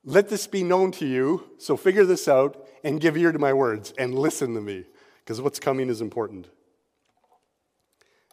let 0.03 0.29
this 0.29 0.47
be 0.47 0.63
known 0.63 0.91
to 0.93 1.05
you, 1.05 1.51
so 1.59 1.77
figure 1.77 2.05
this 2.05 2.27
out 2.27 2.65
and 2.83 2.99
give 2.99 3.15
ear 3.15 3.31
to 3.31 3.37
my 3.37 3.53
words 3.53 3.93
and 3.97 4.17
listen 4.17 4.55
to 4.55 4.61
me, 4.61 4.85
because 5.19 5.39
what's 5.41 5.59
coming 5.59 5.89
is 5.89 6.01
important. 6.01 6.47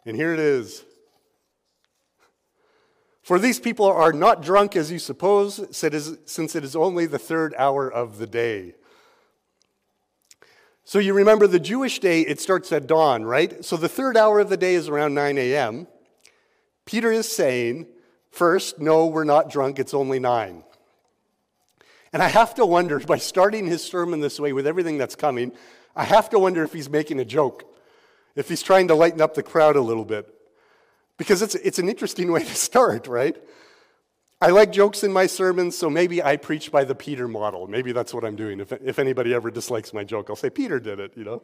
And 0.05 0.15
here 0.15 0.33
it 0.33 0.39
is 0.39 0.85
for 3.29 3.37
these 3.37 3.59
people 3.59 3.85
are 3.85 4.11
not 4.11 4.41
drunk 4.41 4.75
as 4.75 4.91
you 4.91 4.97
suppose, 4.97 5.63
since 5.69 6.55
it 6.55 6.63
is 6.63 6.75
only 6.75 7.05
the 7.05 7.19
third 7.19 7.53
hour 7.59 7.87
of 7.87 8.17
the 8.17 8.25
day. 8.25 8.73
So 10.83 10.97
you 10.97 11.13
remember 11.13 11.45
the 11.45 11.59
Jewish 11.59 11.99
day, 11.99 12.21
it 12.21 12.39
starts 12.41 12.71
at 12.71 12.87
dawn, 12.87 13.23
right? 13.23 13.63
So 13.63 13.77
the 13.77 13.87
third 13.87 14.17
hour 14.17 14.39
of 14.39 14.49
the 14.49 14.57
day 14.57 14.73
is 14.73 14.89
around 14.89 15.13
9 15.13 15.37
a.m. 15.37 15.85
Peter 16.85 17.11
is 17.11 17.31
saying, 17.31 17.85
first, 18.31 18.79
no, 18.79 19.05
we're 19.05 19.25
not 19.25 19.51
drunk, 19.51 19.77
it's 19.77 19.93
only 19.93 20.17
nine. 20.17 20.63
And 22.11 22.23
I 22.23 22.29
have 22.29 22.55
to 22.55 22.65
wonder, 22.65 22.99
by 22.99 23.19
starting 23.19 23.67
his 23.67 23.83
sermon 23.83 24.21
this 24.21 24.39
way 24.39 24.53
with 24.53 24.65
everything 24.65 24.97
that's 24.97 25.15
coming, 25.15 25.51
I 25.95 26.03
have 26.03 26.31
to 26.31 26.39
wonder 26.39 26.63
if 26.63 26.73
he's 26.73 26.89
making 26.89 27.19
a 27.19 27.25
joke, 27.25 27.63
if 28.35 28.49
he's 28.49 28.63
trying 28.63 28.87
to 28.87 28.95
lighten 28.95 29.21
up 29.21 29.35
the 29.35 29.43
crowd 29.43 29.75
a 29.75 29.81
little 29.81 30.03
bit. 30.03 30.33
Because 31.19 31.43
it's, 31.43 31.53
it's 31.53 31.77
an 31.77 31.89
interesting 31.89 32.31
way 32.31 32.39
to 32.39 32.55
start, 32.55 33.05
right? 33.05 33.37
I 34.41 34.47
like 34.51 34.71
jokes 34.71 35.03
in 35.03 35.11
my 35.11 35.27
sermons, 35.27 35.77
so 35.77 35.89
maybe 35.89 36.23
I 36.23 36.37
preach 36.37 36.71
by 36.71 36.85
the 36.85 36.95
Peter 36.95 37.27
model. 37.27 37.67
Maybe 37.67 37.91
that's 37.91 38.13
what 38.13 38.23
I'm 38.23 38.37
doing. 38.37 38.61
If, 38.61 38.71
if 38.71 38.97
anybody 38.97 39.33
ever 39.33 39.51
dislikes 39.51 39.93
my 39.93 40.05
joke, 40.05 40.27
I'll 40.29 40.37
say, 40.37 40.49
Peter 40.49 40.79
did 40.79 41.01
it, 41.01 41.11
you 41.17 41.25
know? 41.25 41.43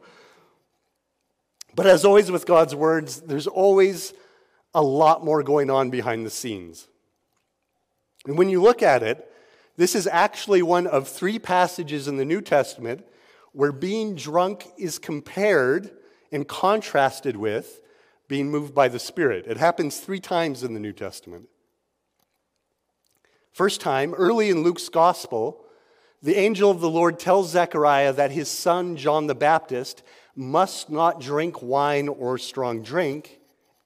But 1.74 1.86
as 1.86 2.06
always 2.06 2.30
with 2.30 2.46
God's 2.46 2.74
words, 2.74 3.20
there's 3.20 3.46
always 3.46 4.14
a 4.72 4.82
lot 4.82 5.22
more 5.22 5.42
going 5.42 5.68
on 5.68 5.90
behind 5.90 6.24
the 6.24 6.30
scenes. 6.30 6.88
And 8.24 8.38
when 8.38 8.48
you 8.48 8.62
look 8.62 8.82
at 8.82 9.02
it, 9.02 9.30
this 9.76 9.94
is 9.94 10.06
actually 10.06 10.62
one 10.62 10.86
of 10.86 11.06
three 11.06 11.38
passages 11.38 12.08
in 12.08 12.16
the 12.16 12.24
New 12.24 12.40
Testament 12.40 13.04
where 13.52 13.72
being 13.72 14.14
drunk 14.14 14.66
is 14.78 14.98
compared 14.98 15.90
and 16.32 16.48
contrasted 16.48 17.36
with 17.36 17.82
being 18.28 18.50
moved 18.50 18.74
by 18.74 18.88
the 18.88 18.98
Spirit. 18.98 19.46
It 19.46 19.56
happens 19.56 19.98
three 19.98 20.20
times 20.20 20.62
in 20.62 20.74
the 20.74 20.80
New 20.80 20.92
Testament. 20.92 21.48
First 23.52 23.80
time, 23.80 24.12
early 24.14 24.50
in 24.50 24.62
Luke's 24.62 24.88
Gospel, 24.88 25.64
the 26.22 26.36
angel 26.36 26.70
of 26.70 26.80
the 26.80 26.90
Lord 26.90 27.18
tells 27.18 27.50
Zechariah 27.50 28.12
that 28.12 28.30
his 28.30 28.50
son, 28.50 28.96
John 28.96 29.26
the 29.26 29.34
Baptist, 29.34 30.02
must 30.34 30.90
not 30.90 31.20
drink 31.20 31.62
wine 31.62 32.08
or 32.08 32.36
strong 32.36 32.82
drink, 32.82 33.38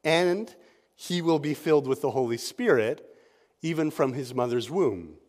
and 0.03 0.53
he 0.97 1.23
will 1.23 1.39
be 1.39 1.55
filled 1.55 1.87
with 1.87 2.01
the 2.01 2.11
Holy 2.11 2.37
Spirit, 2.37 3.07
even 3.63 3.91
from 3.91 4.15
his 4.15 4.35
mother's 4.35 4.71
womb. 4.71 5.20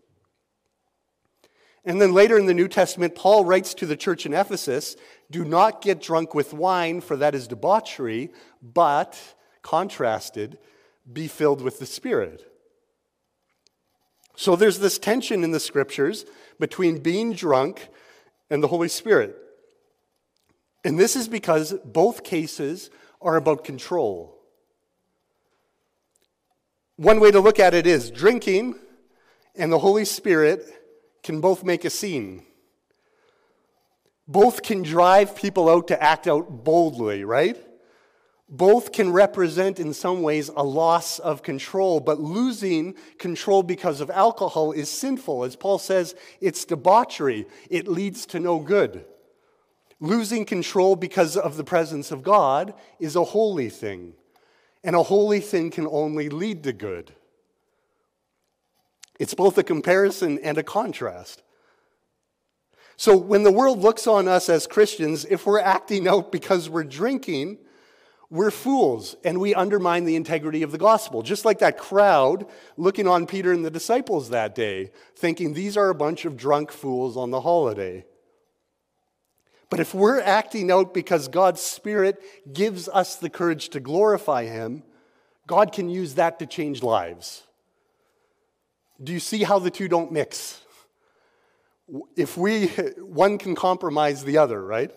And 1.83 1.99
then 1.99 2.13
later 2.13 2.37
in 2.37 2.45
the 2.45 2.53
New 2.53 2.67
Testament, 2.67 3.15
Paul 3.15 3.43
writes 3.43 3.73
to 3.75 3.85
the 3.85 3.97
church 3.97 4.25
in 4.25 4.33
Ephesus 4.33 4.95
do 5.31 5.45
not 5.45 5.81
get 5.81 6.01
drunk 6.01 6.35
with 6.35 6.53
wine, 6.53 6.99
for 7.01 7.15
that 7.15 7.33
is 7.33 7.47
debauchery, 7.47 8.31
but, 8.61 9.17
contrasted, 9.61 10.57
be 11.11 11.27
filled 11.27 11.61
with 11.61 11.79
the 11.79 11.85
Spirit. 11.85 12.45
So 14.35 14.55
there's 14.55 14.79
this 14.79 14.99
tension 14.99 15.43
in 15.43 15.51
the 15.51 15.59
scriptures 15.59 16.25
between 16.59 16.99
being 16.99 17.33
drunk 17.33 17.87
and 18.49 18.61
the 18.61 18.67
Holy 18.67 18.89
Spirit. 18.89 19.37
And 20.83 20.99
this 20.99 21.15
is 21.15 21.27
because 21.27 21.73
both 21.85 22.23
cases 22.23 22.89
are 23.21 23.37
about 23.37 23.63
control. 23.63 24.37
One 26.97 27.19
way 27.19 27.31
to 27.31 27.39
look 27.39 27.59
at 27.59 27.73
it 27.73 27.87
is 27.87 28.11
drinking 28.11 28.75
and 29.55 29.71
the 29.71 29.79
Holy 29.79 30.05
Spirit 30.05 30.80
can 31.23 31.41
both 31.41 31.63
make 31.63 31.85
a 31.85 31.89
scene. 31.89 32.43
Both 34.27 34.63
can 34.63 34.81
drive 34.81 35.35
people 35.35 35.69
out 35.69 35.87
to 35.89 36.01
act 36.01 36.27
out 36.27 36.63
boldly, 36.63 37.23
right? 37.25 37.57
Both 38.47 38.91
can 38.91 39.13
represent, 39.13 39.79
in 39.79 39.93
some 39.93 40.21
ways, 40.21 40.49
a 40.49 40.63
loss 40.63 41.19
of 41.19 41.41
control, 41.41 42.01
but 42.01 42.19
losing 42.19 42.95
control 43.17 43.63
because 43.63 44.01
of 44.01 44.09
alcohol 44.09 44.73
is 44.73 44.89
sinful. 44.89 45.45
As 45.45 45.55
Paul 45.55 45.79
says, 45.79 46.15
it's 46.41 46.65
debauchery, 46.65 47.45
it 47.69 47.87
leads 47.87 48.25
to 48.27 48.39
no 48.41 48.59
good. 48.59 49.05
Losing 50.01 50.45
control 50.45 50.95
because 50.95 51.37
of 51.37 51.55
the 51.55 51.63
presence 51.63 52.11
of 52.11 52.23
God 52.23 52.73
is 52.99 53.15
a 53.15 53.23
holy 53.23 53.69
thing, 53.69 54.13
and 54.83 54.95
a 54.97 55.03
holy 55.03 55.39
thing 55.39 55.69
can 55.69 55.87
only 55.87 56.27
lead 56.27 56.63
to 56.63 56.73
good. 56.73 57.13
It's 59.21 59.35
both 59.35 59.59
a 59.59 59.63
comparison 59.63 60.39
and 60.39 60.57
a 60.57 60.63
contrast. 60.63 61.43
So 62.97 63.15
when 63.15 63.43
the 63.43 63.51
world 63.51 63.77
looks 63.77 64.07
on 64.07 64.27
us 64.27 64.49
as 64.49 64.65
Christians, 64.65 65.25
if 65.29 65.45
we're 65.45 65.59
acting 65.59 66.07
out 66.07 66.31
because 66.31 66.71
we're 66.71 66.83
drinking, 66.83 67.59
we're 68.31 68.49
fools 68.49 69.15
and 69.23 69.39
we 69.39 69.53
undermine 69.53 70.05
the 70.05 70.15
integrity 70.15 70.63
of 70.63 70.71
the 70.71 70.79
gospel. 70.79 71.21
Just 71.21 71.45
like 71.45 71.59
that 71.59 71.77
crowd 71.77 72.47
looking 72.77 73.07
on 73.07 73.27
Peter 73.27 73.53
and 73.53 73.63
the 73.63 73.69
disciples 73.69 74.31
that 74.31 74.55
day, 74.55 74.89
thinking 75.15 75.53
these 75.53 75.77
are 75.77 75.89
a 75.89 75.95
bunch 75.95 76.25
of 76.25 76.35
drunk 76.35 76.71
fools 76.71 77.15
on 77.15 77.29
the 77.29 77.41
holiday. 77.41 78.03
But 79.69 79.79
if 79.79 79.93
we're 79.93 80.19
acting 80.19 80.71
out 80.71 80.95
because 80.95 81.27
God's 81.27 81.61
Spirit 81.61 82.19
gives 82.51 82.89
us 82.89 83.17
the 83.17 83.29
courage 83.29 83.69
to 83.69 83.79
glorify 83.79 84.45
Him, 84.45 84.81
God 85.45 85.71
can 85.71 85.89
use 85.89 86.15
that 86.15 86.39
to 86.39 86.47
change 86.47 86.81
lives. 86.81 87.43
Do 89.03 89.13
you 89.13 89.19
see 89.19 89.43
how 89.43 89.59
the 89.59 89.71
two 89.71 89.87
don't 89.87 90.11
mix? 90.11 90.61
If 92.15 92.37
we, 92.37 92.67
one 92.97 93.37
can 93.37 93.55
compromise 93.55 94.23
the 94.23 94.37
other, 94.37 94.63
right? 94.63 94.91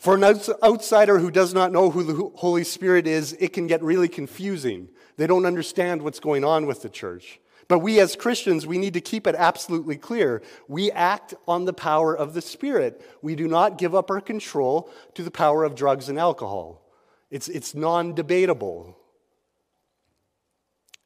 For 0.00 0.16
an 0.16 0.24
outsider 0.24 1.18
who 1.18 1.30
does 1.30 1.54
not 1.54 1.72
know 1.72 1.90
who 1.90 2.02
the 2.02 2.30
Holy 2.36 2.64
Spirit 2.64 3.06
is, 3.06 3.32
it 3.40 3.54
can 3.54 3.66
get 3.66 3.82
really 3.82 4.08
confusing. 4.08 4.88
They 5.16 5.26
don't 5.26 5.46
understand 5.46 6.02
what's 6.02 6.20
going 6.20 6.44
on 6.44 6.66
with 6.66 6.82
the 6.82 6.90
church. 6.90 7.40
But 7.68 7.78
we 7.78 7.98
as 8.00 8.14
Christians, 8.14 8.66
we 8.66 8.76
need 8.76 8.92
to 8.92 9.00
keep 9.00 9.26
it 9.26 9.34
absolutely 9.34 9.96
clear. 9.96 10.42
We 10.68 10.90
act 10.92 11.32
on 11.48 11.64
the 11.64 11.72
power 11.72 12.14
of 12.14 12.34
the 12.34 12.42
Spirit. 12.42 13.00
We 13.22 13.34
do 13.34 13.48
not 13.48 13.78
give 13.78 13.94
up 13.94 14.10
our 14.10 14.20
control 14.20 14.90
to 15.14 15.22
the 15.22 15.30
power 15.30 15.64
of 15.64 15.74
drugs 15.74 16.10
and 16.10 16.18
alcohol. 16.18 16.82
It's, 17.30 17.48
it's 17.48 17.74
non 17.74 18.14
debatable. 18.14 18.98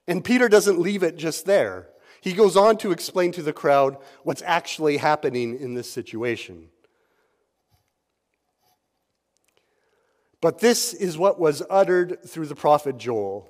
And 0.09 0.25
Peter 0.25 0.49
doesn't 0.49 0.81
leave 0.81 1.03
it 1.03 1.17
just 1.17 1.45
there. 1.45 1.91
He 2.23 2.33
goes 2.33 2.57
on 2.57 2.79
to 2.79 2.91
explain 2.91 3.31
to 3.33 3.43
the 3.43 3.53
crowd 3.53 3.99
what's 4.25 4.43
actually 4.45 4.97
happening 4.97 5.61
in 5.61 5.75
this 5.75 5.88
situation. 5.88 6.71
But 10.41 10.61
this 10.61 10.95
is 10.95 11.19
what 11.19 11.38
was 11.38 11.62
uttered 11.69 12.19
through 12.27 12.47
the 12.47 12.57
prophet 12.57 12.97
Joel. 12.97 13.49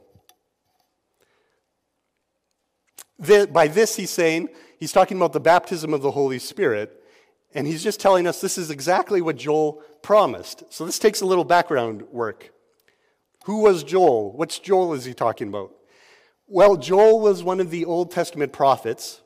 by 3.18 3.68
this, 3.68 3.96
he's 3.96 4.10
saying, 4.10 4.48
he's 4.78 4.92
talking 4.92 5.16
about 5.16 5.32
the 5.32 5.40
baptism 5.40 5.94
of 5.94 6.02
the 6.02 6.10
Holy 6.10 6.38
Spirit, 6.38 7.02
and 7.54 7.66
he's 7.66 7.84
just 7.84 8.00
telling 8.00 8.26
us 8.26 8.40
this 8.40 8.58
is 8.58 8.70
exactly 8.70 9.20
what 9.20 9.36
Joel 9.36 9.82
promised. 10.02 10.64
So 10.70 10.84
this 10.84 10.98
takes 10.98 11.20
a 11.20 11.26
little 11.26 11.44
background 11.44 12.02
work. 12.10 12.52
Who 13.44 13.62
was 13.62 13.84
Joel? 13.84 14.36
Which 14.36 14.62
Joel 14.62 14.94
is 14.94 15.04
he 15.04 15.14
talking 15.14 15.48
about? 15.48 15.72
Well, 16.50 16.78
Joel 16.78 17.20
was 17.20 17.42
one 17.42 17.60
of 17.60 17.70
the 17.70 17.84
Old 17.84 18.10
Testament 18.10 18.54
prophets. 18.54 19.20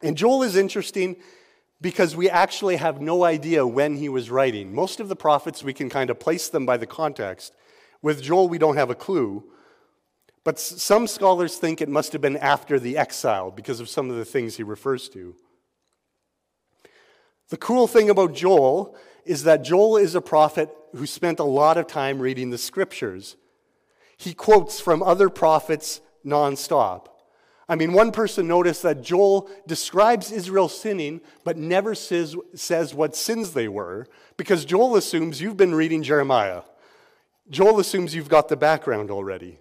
And 0.00 0.16
Joel 0.16 0.44
is 0.44 0.54
interesting 0.54 1.16
because 1.80 2.14
we 2.14 2.30
actually 2.30 2.76
have 2.76 3.00
no 3.00 3.24
idea 3.24 3.66
when 3.66 3.96
he 3.96 4.08
was 4.08 4.30
writing. 4.30 4.72
Most 4.72 5.00
of 5.00 5.08
the 5.08 5.16
prophets, 5.16 5.64
we 5.64 5.74
can 5.74 5.90
kind 5.90 6.08
of 6.08 6.20
place 6.20 6.48
them 6.48 6.64
by 6.64 6.76
the 6.76 6.86
context. 6.86 7.56
With 8.00 8.22
Joel, 8.22 8.48
we 8.48 8.58
don't 8.58 8.76
have 8.76 8.90
a 8.90 8.94
clue. 8.94 9.42
But 10.44 10.60
some 10.60 11.08
scholars 11.08 11.56
think 11.56 11.80
it 11.80 11.88
must 11.88 12.12
have 12.12 12.22
been 12.22 12.36
after 12.36 12.78
the 12.78 12.96
exile 12.96 13.50
because 13.50 13.80
of 13.80 13.88
some 13.88 14.08
of 14.08 14.16
the 14.16 14.24
things 14.24 14.56
he 14.56 14.62
refers 14.62 15.08
to. 15.10 15.34
The 17.48 17.56
cool 17.56 17.88
thing 17.88 18.08
about 18.08 18.34
Joel 18.34 18.94
is 19.24 19.42
that 19.42 19.64
Joel 19.64 19.96
is 19.96 20.14
a 20.14 20.20
prophet 20.20 20.70
who 20.94 21.06
spent 21.06 21.40
a 21.40 21.44
lot 21.44 21.76
of 21.76 21.88
time 21.88 22.20
reading 22.20 22.50
the 22.50 22.58
scriptures. 22.58 23.34
He 24.16 24.32
quotes 24.32 24.78
from 24.80 25.02
other 25.02 25.28
prophets 25.28 26.00
nonstop. 26.24 27.06
I 27.68 27.76
mean, 27.76 27.92
one 27.92 28.10
person 28.10 28.48
noticed 28.48 28.82
that 28.82 29.00
Joel 29.00 29.48
describes 29.66 30.32
Israel 30.32 30.68
sinning, 30.68 31.20
but 31.44 31.56
never 31.56 31.94
says, 31.94 32.34
says 32.54 32.92
what 32.94 33.14
sins 33.14 33.52
they 33.52 33.68
were, 33.68 34.08
because 34.36 34.64
Joel 34.64 34.96
assumes 34.96 35.40
you've 35.40 35.56
been 35.56 35.74
reading 35.74 36.02
Jeremiah. 36.02 36.62
Joel 37.48 37.78
assumes 37.78 38.14
you've 38.14 38.28
got 38.28 38.48
the 38.48 38.56
background 38.56 39.10
already. 39.10 39.60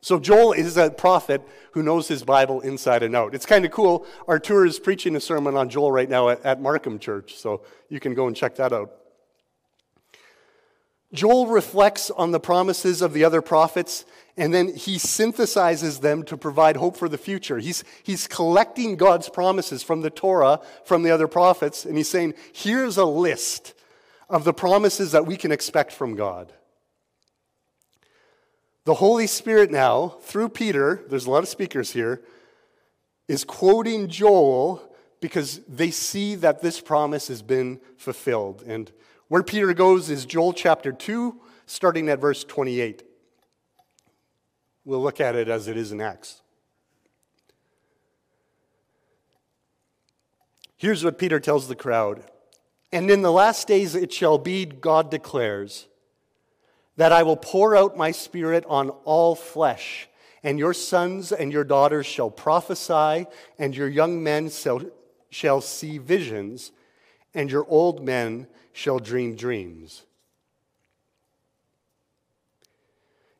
So 0.00 0.20
Joel 0.20 0.52
is 0.52 0.76
a 0.76 0.90
prophet 0.90 1.42
who 1.72 1.82
knows 1.82 2.06
his 2.06 2.22
Bible 2.22 2.60
inside 2.60 3.02
and 3.02 3.16
out. 3.16 3.34
It's 3.34 3.46
kind 3.46 3.64
of 3.64 3.72
cool. 3.72 4.06
Artur 4.28 4.64
is 4.64 4.78
preaching 4.78 5.16
a 5.16 5.20
sermon 5.20 5.56
on 5.56 5.68
Joel 5.68 5.90
right 5.90 6.08
now 6.08 6.28
at, 6.28 6.44
at 6.44 6.60
Markham 6.60 7.00
Church, 7.00 7.34
so 7.34 7.62
you 7.88 7.98
can 7.98 8.14
go 8.14 8.28
and 8.28 8.36
check 8.36 8.54
that 8.56 8.72
out. 8.72 8.92
Joel 11.12 11.46
reflects 11.46 12.10
on 12.10 12.32
the 12.32 12.40
promises 12.40 13.00
of 13.00 13.12
the 13.12 13.24
other 13.24 13.40
prophets 13.40 14.04
and 14.36 14.52
then 14.52 14.74
he 14.74 14.96
synthesizes 14.96 16.00
them 16.00 16.22
to 16.24 16.36
provide 16.36 16.76
hope 16.76 16.96
for 16.96 17.08
the 17.08 17.18
future. 17.18 17.58
He's, 17.58 17.84
he's 18.02 18.26
collecting 18.26 18.96
God's 18.96 19.30
promises 19.30 19.82
from 19.82 20.02
the 20.02 20.10
Torah, 20.10 20.60
from 20.84 21.02
the 21.02 21.10
other 21.10 21.26
prophets, 21.26 21.86
and 21.86 21.96
he's 21.96 22.08
saying, 22.08 22.34
here's 22.52 22.98
a 22.98 23.04
list 23.04 23.72
of 24.28 24.44
the 24.44 24.52
promises 24.52 25.12
that 25.12 25.26
we 25.26 25.36
can 25.36 25.52
expect 25.52 25.90
from 25.90 26.16
God. 26.16 26.52
The 28.84 28.94
Holy 28.94 29.26
Spirit 29.26 29.70
now, 29.70 30.16
through 30.20 30.50
Peter, 30.50 31.02
there's 31.08 31.26
a 31.26 31.30
lot 31.30 31.42
of 31.42 31.48
speakers 31.48 31.92
here, 31.92 32.22
is 33.28 33.42
quoting 33.42 34.08
Joel 34.08 34.82
because 35.20 35.60
they 35.66 35.90
see 35.90 36.34
that 36.36 36.60
this 36.60 36.80
promise 36.80 37.28
has 37.28 37.42
been 37.42 37.80
fulfilled. 37.96 38.62
And 38.66 38.92
where 39.28 39.42
Peter 39.42 39.74
goes 39.74 40.10
is 40.10 40.24
Joel 40.24 40.52
chapter 40.52 40.92
2, 40.92 41.40
starting 41.66 42.08
at 42.08 42.20
verse 42.20 42.44
28. 42.44 43.02
We'll 44.84 45.02
look 45.02 45.20
at 45.20 45.34
it 45.34 45.48
as 45.48 45.66
it 45.66 45.76
is 45.76 45.90
in 45.90 46.00
Acts. 46.00 46.42
Here's 50.76 51.04
what 51.04 51.18
Peter 51.18 51.40
tells 51.40 51.68
the 51.68 51.74
crowd 51.74 52.22
And 52.92 53.10
in 53.10 53.22
the 53.22 53.32
last 53.32 53.66
days 53.66 53.94
it 53.94 54.12
shall 54.12 54.38
be, 54.38 54.64
God 54.64 55.10
declares, 55.10 55.88
that 56.96 57.12
I 57.12 57.24
will 57.24 57.36
pour 57.36 57.76
out 57.76 57.96
my 57.96 58.12
spirit 58.12 58.64
on 58.68 58.90
all 59.04 59.34
flesh, 59.34 60.08
and 60.42 60.58
your 60.58 60.72
sons 60.72 61.32
and 61.32 61.52
your 61.52 61.64
daughters 61.64 62.06
shall 62.06 62.30
prophesy, 62.30 63.26
and 63.58 63.76
your 63.76 63.88
young 63.88 64.22
men 64.22 64.50
shall, 64.50 64.82
shall 65.30 65.60
see 65.60 65.98
visions, 65.98 66.70
and 67.34 67.50
your 67.50 67.66
old 67.68 68.04
men 68.04 68.46
shall 68.76 68.98
dream 68.98 69.34
dreams. 69.34 70.02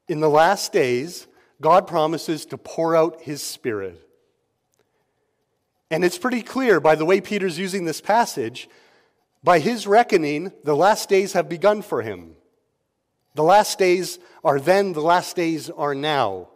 In 0.08 0.20
the 0.20 0.30
last 0.30 0.72
days, 0.72 1.26
God 1.60 1.86
promises 1.86 2.46
to 2.46 2.56
pour 2.56 2.96
out 2.96 3.20
his 3.20 3.42
spirit. 3.42 4.00
And 5.90 6.06
it's 6.06 6.16
pretty 6.16 6.40
clear 6.40 6.80
by 6.80 6.94
the 6.94 7.04
way 7.04 7.20
Peter's 7.20 7.58
using 7.58 7.84
this 7.84 8.00
passage, 8.00 8.66
by 9.44 9.58
his 9.58 9.86
reckoning, 9.86 10.52
the 10.64 10.74
last 10.74 11.10
days 11.10 11.34
have 11.34 11.50
begun 11.50 11.82
for 11.82 12.00
him. 12.00 12.36
The 13.34 13.44
last 13.44 13.78
days 13.78 14.18
are 14.42 14.58
then, 14.58 14.94
the 14.94 15.02
last 15.02 15.36
days 15.36 15.68
are 15.68 15.94
now. 15.94 16.48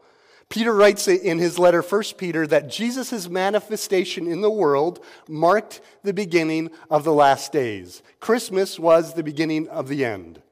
Peter 0.51 0.75
writes 0.75 1.07
in 1.07 1.39
his 1.39 1.61
letter, 1.61 1.81
1 1.81 2.03
Peter, 2.19 2.45
that 2.45 2.69
Jesus' 2.69 3.29
manifestation 3.29 4.27
in 4.27 4.41
the 4.41 4.51
world 4.51 5.03
marked 5.29 5.81
the 6.03 6.13
beginning 6.13 6.71
of 6.91 7.05
the 7.05 7.15
last 7.15 7.53
days. 7.53 8.03
Christmas 8.19 8.77
was 8.77 9.15
the 9.15 9.23
beginning 9.23 9.69
of 9.69 9.87
the 9.87 10.05
end. 10.05 10.43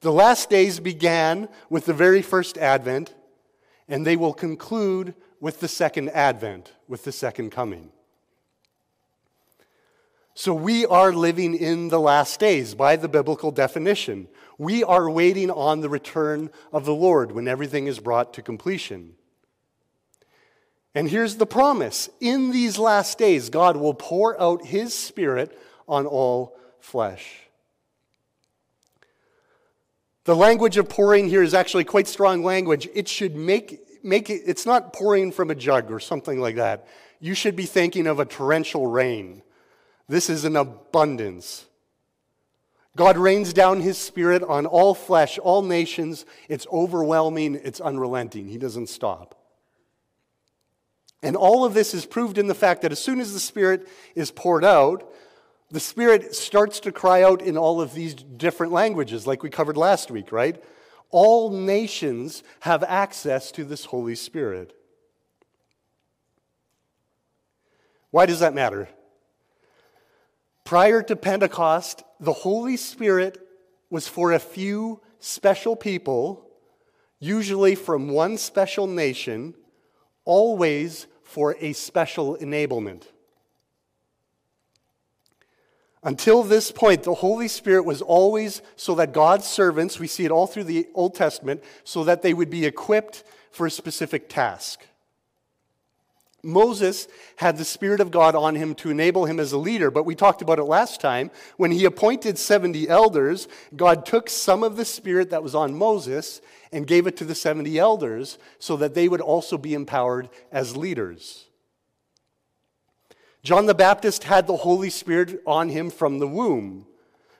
The 0.00 0.12
last 0.12 0.48
days 0.48 0.80
began 0.80 1.50
with 1.68 1.84
the 1.84 1.92
very 1.92 2.22
first 2.22 2.56
advent, 2.56 3.14
and 3.86 4.06
they 4.06 4.16
will 4.16 4.32
conclude 4.32 5.14
with 5.40 5.60
the 5.60 5.68
second 5.68 6.08
advent, 6.10 6.72
with 6.88 7.04
the 7.04 7.12
second 7.12 7.50
coming. 7.50 7.90
So 10.32 10.54
we 10.54 10.86
are 10.86 11.12
living 11.12 11.54
in 11.54 11.88
the 11.88 12.00
last 12.00 12.40
days 12.40 12.74
by 12.74 12.96
the 12.96 13.08
biblical 13.08 13.50
definition. 13.50 14.28
We 14.58 14.84
are 14.84 15.10
waiting 15.10 15.50
on 15.50 15.80
the 15.80 15.88
return 15.88 16.50
of 16.72 16.84
the 16.84 16.94
Lord 16.94 17.32
when 17.32 17.48
everything 17.48 17.86
is 17.86 17.98
brought 17.98 18.34
to 18.34 18.42
completion. 18.42 19.14
And 20.94 21.10
here's 21.10 21.36
the 21.36 21.46
promise 21.46 22.08
in 22.20 22.52
these 22.52 22.78
last 22.78 23.18
days, 23.18 23.50
God 23.50 23.76
will 23.76 23.94
pour 23.94 24.40
out 24.40 24.64
his 24.64 24.94
Spirit 24.94 25.58
on 25.86 26.06
all 26.06 26.56
flesh. 26.80 27.42
The 30.24 30.34
language 30.34 30.76
of 30.76 30.88
pouring 30.88 31.28
here 31.28 31.42
is 31.42 31.54
actually 31.54 31.84
quite 31.84 32.08
strong 32.08 32.42
language. 32.42 32.88
It 32.94 33.08
should 33.08 33.36
make 33.36 33.80
make 34.02 34.30
it, 34.30 34.42
it's 34.46 34.64
not 34.64 34.92
pouring 34.92 35.32
from 35.32 35.50
a 35.50 35.54
jug 35.54 35.90
or 35.90 36.00
something 36.00 36.40
like 36.40 36.56
that. 36.56 36.86
You 37.20 37.34
should 37.34 37.56
be 37.56 37.66
thinking 37.66 38.06
of 38.06 38.20
a 38.20 38.24
torrential 38.24 38.86
rain. 38.86 39.42
This 40.08 40.30
is 40.30 40.44
an 40.44 40.56
abundance. 40.56 41.66
God 42.96 43.16
rains 43.16 43.52
down 43.52 43.80
his 43.80 43.96
spirit 43.96 44.42
on 44.42 44.66
all 44.66 44.94
flesh, 44.94 45.38
all 45.38 45.62
nations. 45.62 46.26
It's 46.48 46.66
overwhelming, 46.72 47.60
it's 47.62 47.80
unrelenting. 47.80 48.48
He 48.48 48.58
doesn't 48.58 48.88
stop. 48.88 49.34
And 51.22 51.36
all 51.36 51.64
of 51.64 51.74
this 51.74 51.94
is 51.94 52.06
proved 52.06 52.38
in 52.38 52.48
the 52.48 52.54
fact 52.54 52.82
that 52.82 52.92
as 52.92 52.98
soon 52.98 53.20
as 53.20 53.32
the 53.32 53.40
Spirit 53.40 53.88
is 54.14 54.30
poured 54.30 54.64
out, 54.64 55.08
the 55.70 55.80
Spirit 55.80 56.34
starts 56.34 56.80
to 56.80 56.92
cry 56.92 57.22
out 57.22 57.42
in 57.42 57.56
all 57.56 57.80
of 57.80 57.94
these 57.94 58.14
different 58.14 58.72
languages, 58.72 59.26
like 59.26 59.42
we 59.42 59.50
covered 59.50 59.76
last 59.76 60.10
week, 60.10 60.32
right? 60.32 60.62
all 61.10 61.50
nations 61.50 62.42
have 62.60 62.82
access 62.82 63.50
to 63.52 63.64
this 63.64 63.86
Holy 63.86 64.14
Spirit. 64.14 64.72
Why 68.10 68.26
does 68.26 68.40
that 68.40 68.54
matter? 68.54 68.88
Prior 70.64 71.02
to 71.02 71.16
Pentecost, 71.16 72.02
the 72.20 72.32
Holy 72.32 72.76
Spirit 72.76 73.38
was 73.90 74.08
for 74.08 74.32
a 74.32 74.38
few 74.38 75.00
special 75.20 75.76
people, 75.76 76.48
usually 77.18 77.74
from 77.74 78.08
one 78.08 78.38
special 78.38 78.86
nation, 78.86 79.54
always 80.24 81.06
for 81.22 81.56
a 81.60 81.72
special 81.72 82.36
enablement. 82.36 83.04
Until 86.02 86.44
this 86.44 86.70
point, 86.70 87.02
the 87.02 87.14
Holy 87.14 87.48
Spirit 87.48 87.84
was 87.84 88.00
always 88.00 88.62
so 88.76 88.94
that 88.94 89.12
God's 89.12 89.46
servants, 89.46 89.98
we 89.98 90.06
see 90.06 90.24
it 90.24 90.30
all 90.30 90.46
through 90.46 90.64
the 90.64 90.86
Old 90.94 91.14
Testament, 91.14 91.64
so 91.82 92.04
that 92.04 92.22
they 92.22 92.32
would 92.32 92.50
be 92.50 92.64
equipped 92.64 93.24
for 93.50 93.66
a 93.66 93.70
specific 93.70 94.28
task. 94.28 94.86
Moses 96.46 97.08
had 97.36 97.58
the 97.58 97.64
Spirit 97.64 98.00
of 98.00 98.10
God 98.10 98.34
on 98.34 98.54
him 98.54 98.74
to 98.76 98.90
enable 98.90 99.26
him 99.26 99.40
as 99.40 99.52
a 99.52 99.58
leader, 99.58 99.90
but 99.90 100.06
we 100.06 100.14
talked 100.14 100.40
about 100.40 100.58
it 100.58 100.64
last 100.64 101.00
time. 101.00 101.30
When 101.56 101.72
he 101.72 101.84
appointed 101.84 102.38
70 102.38 102.88
elders, 102.88 103.48
God 103.74 104.06
took 104.06 104.30
some 104.30 104.62
of 104.62 104.76
the 104.76 104.84
Spirit 104.84 105.30
that 105.30 105.42
was 105.42 105.54
on 105.54 105.76
Moses 105.76 106.40
and 106.70 106.86
gave 106.86 107.06
it 107.06 107.16
to 107.16 107.24
the 107.24 107.34
70 107.34 107.78
elders 107.78 108.38
so 108.58 108.76
that 108.76 108.94
they 108.94 109.08
would 109.08 109.20
also 109.20 109.58
be 109.58 109.74
empowered 109.74 110.28
as 110.52 110.76
leaders. 110.76 111.46
John 113.42 113.66
the 113.66 113.74
Baptist 113.74 114.24
had 114.24 114.46
the 114.46 114.56
Holy 114.56 114.90
Spirit 114.90 115.42
on 115.46 115.68
him 115.68 115.90
from 115.90 116.18
the 116.18 116.28
womb 116.28 116.86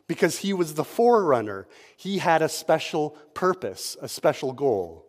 because 0.08 0.38
he 0.38 0.52
was 0.52 0.74
the 0.74 0.84
forerunner. 0.84 1.66
He 1.96 2.18
had 2.18 2.42
a 2.42 2.48
special 2.48 3.10
purpose, 3.34 3.96
a 4.00 4.08
special 4.08 4.52
goal. 4.52 5.06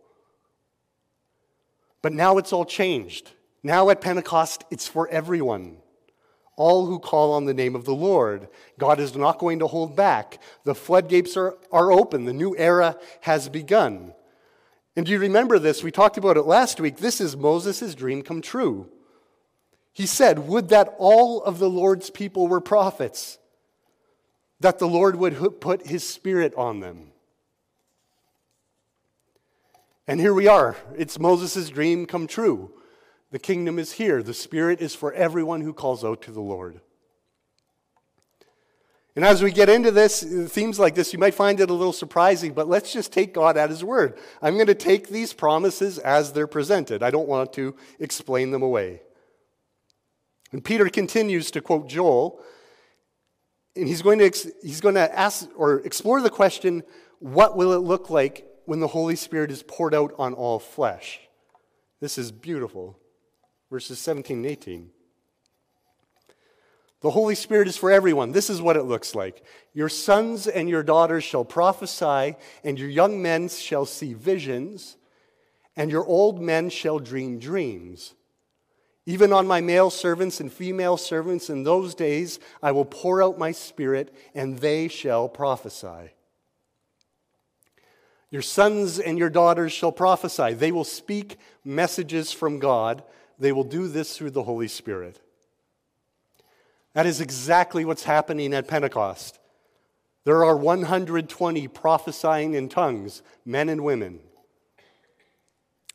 But 2.01 2.13
now 2.13 2.38
it's 2.38 2.53
all 2.53 2.65
changed. 2.65 3.31
Now 3.67 3.89
at 3.89 3.99
Pentecost, 3.99 4.63
it's 4.71 4.88
for 4.88 5.10
everyone. 5.10 5.80
All 6.56 6.86
who 6.86 6.99
call 6.99 7.34
on 7.34 7.43
the 7.43 7.53
name 7.53 7.75
of 7.75 7.84
the 7.84 7.93
Lord. 7.93 8.47
God 8.80 8.97
is 8.97 9.13
not 9.13 9.39
going 9.39 9.60
to 9.60 9.67
hold 9.67 9.93
back. 9.93 10.41
The 10.63 10.73
floodgates 10.73 11.36
are, 11.36 11.58
are 11.69 11.91
open. 11.91 12.23
The 12.23 12.32
new 12.32 12.56
era 12.56 12.97
has 13.19 13.49
begun. 13.49 14.13
And 14.95 15.06
do 15.06 15.12
you 15.12 15.19
remember 15.19 15.60
this? 15.60 15.84
We 15.84 15.91
talked 15.91 16.15
about 16.15 16.38
it 16.38 16.43
last 16.43 16.80
week. 16.80 16.95
This 16.95 17.19
is 17.19 17.36
Moses' 17.36 17.93
dream 17.93 18.21
come 18.21 18.41
true. 18.41 18.88
He 19.91 20.06
said, 20.06 20.47
Would 20.47 20.69
that 20.69 20.95
all 20.97 21.43
of 21.43 21.60
the 21.60 21.69
Lord's 21.69 22.10
people 22.10 22.47
were 22.47 22.62
prophets, 22.62 23.38
that 24.62 24.80
the 24.80 24.88
Lord 24.88 25.17
would 25.17 25.60
put 25.60 25.88
his 25.88 26.08
spirit 26.08 26.53
on 26.56 26.80
them. 26.80 27.12
And 30.08 30.21
here 30.21 30.34
we 30.34 30.47
are. 30.47 30.77
It's 30.95 31.19
Moses' 31.19 31.69
dream 31.69 32.06
come 32.06 32.27
true. 32.27 32.71
The 33.32 33.40
kingdom 33.40 33.78
is 33.78 33.94
here. 33.94 34.24
The 34.24 34.34
Spirit 34.34 34.82
is 34.82 34.96
for 34.96 35.13
everyone 35.13 35.62
who 35.62 35.74
calls 35.74 36.04
out 36.04 36.22
to 36.24 36.32
the 36.32 36.42
Lord. 36.42 36.80
And 39.18 39.26
as 39.26 39.42
we 39.42 39.52
get 39.52 39.68
into 39.68 39.90
this, 39.90 40.24
uh, 40.24 40.48
themes 40.48 40.78
like 40.78 40.94
this, 40.94 41.12
you 41.12 41.18
might 41.18 41.34
find 41.34 41.60
it 41.60 41.72
a 41.72 41.74
little 41.74 41.92
surprising, 41.92 42.54
but 42.54 42.68
let's 42.68 42.94
just 42.94 43.12
take 43.12 43.34
God 43.34 43.58
at 43.58 43.72
His 43.72 43.84
word. 43.84 44.18
I'm 44.44 44.54
going 44.54 44.68
to 44.68 44.76
take 44.76 45.10
these 45.10 45.34
promises 45.34 45.98
as 45.98 46.34
they're 46.34 46.46
presented. 46.46 47.02
I 47.02 47.10
don't 47.10 47.28
want 47.28 47.52
to 47.54 47.76
explain 48.00 48.52
them 48.52 48.62
away. 48.62 49.02
And 50.52 50.63
Peter 50.63 50.88
continues 50.90 51.50
to 51.52 51.62
quote 51.62 51.90
Joel, 51.90 52.40
and 53.76 53.88
he's 53.88 54.04
going 54.04 54.20
to, 54.20 54.52
he's 54.62 54.82
going 54.82 54.96
to 54.96 55.20
ask 55.20 55.50
or 55.56 55.80
explore 55.80 56.22
the 56.22 56.30
question 56.30 56.84
what 57.20 57.58
will 57.58 57.74
it 57.74 57.80
look 57.80 58.12
like 58.12 58.46
when 58.66 58.80
the 58.80 58.88
Holy 58.88 59.16
Spirit 59.16 59.50
is 59.50 59.63
poured 59.63 59.96
out 59.96 60.13
on 60.20 60.36
all 60.36 60.60
flesh? 60.60 61.22
This 62.00 62.20
is 62.20 62.32
beautiful. 62.32 63.00
Verses 63.69 63.99
17 63.99 64.38
and 64.38 64.45
18. 64.45 64.89
The 67.01 67.12
Holy 67.12 67.36
Spirit 67.36 67.67
is 67.67 67.77
for 67.77 67.91
everyone. 67.91 68.32
This 68.32 68.49
is 68.49 68.62
what 68.62 68.75
it 68.75 68.84
looks 68.84 69.13
like. 69.13 69.43
Your 69.73 69.89
sons 69.89 70.47
and 70.47 70.67
your 70.67 70.82
daughters 70.82 71.23
shall 71.23 71.45
prophesy, 71.45 72.36
and 72.63 72.80
your 72.80 72.89
young 72.89 73.21
men 73.21 73.49
shall 73.49 73.86
see 73.86 74.13
visions, 74.13 74.97
and 75.75 75.91
your 75.91 76.06
old 76.06 76.41
men 76.41 76.69
shall 76.69 76.97
dream 76.97 77.38
dreams. 77.38 78.15
Even 79.06 79.32
on 79.32 79.47
my 79.47 79.62
male 79.62 79.89
servants 79.89 80.39
and 80.39 80.51
female 80.51 80.97
servants 80.97 81.49
in 81.49 81.63
those 81.63 81.93
days, 81.93 82.39
I 82.63 82.71
will 82.71 82.84
pour 82.84 83.21
out 83.21 83.38
my 83.38 83.51
spirit, 83.51 84.13
and 84.34 84.58
they 84.58 84.88
shall 84.88 85.30
prophesy. 85.30 86.12
Your 88.30 88.41
sons 88.41 88.99
and 88.99 89.17
your 89.17 89.30
daughters 89.30 89.71
shall 89.71 89.93
prophesy. 89.93 90.53
They 90.53 90.71
will 90.71 90.84
speak 90.84 91.38
messages 91.63 92.34
from 92.34 92.60
God. 92.60 93.03
They 93.39 93.52
will 93.52 93.63
do 93.63 93.88
this 93.88 94.17
through 94.17 94.32
the 94.32 94.43
Holy 94.43 94.67
Spirit. 94.67 95.19
That 96.93 97.06
is 97.06 97.21
exactly 97.21 97.86
what's 97.86 98.04
happening 98.04 98.54
at 98.54 98.67
Pentecost. 98.67 99.39
There 100.23 100.43
are 100.43 100.58
120 100.58 101.67
prophesying 101.67 102.54
in 102.54 102.69
tongues, 102.69 103.21
men 103.45 103.69
and 103.69 103.84
women. 103.84 104.19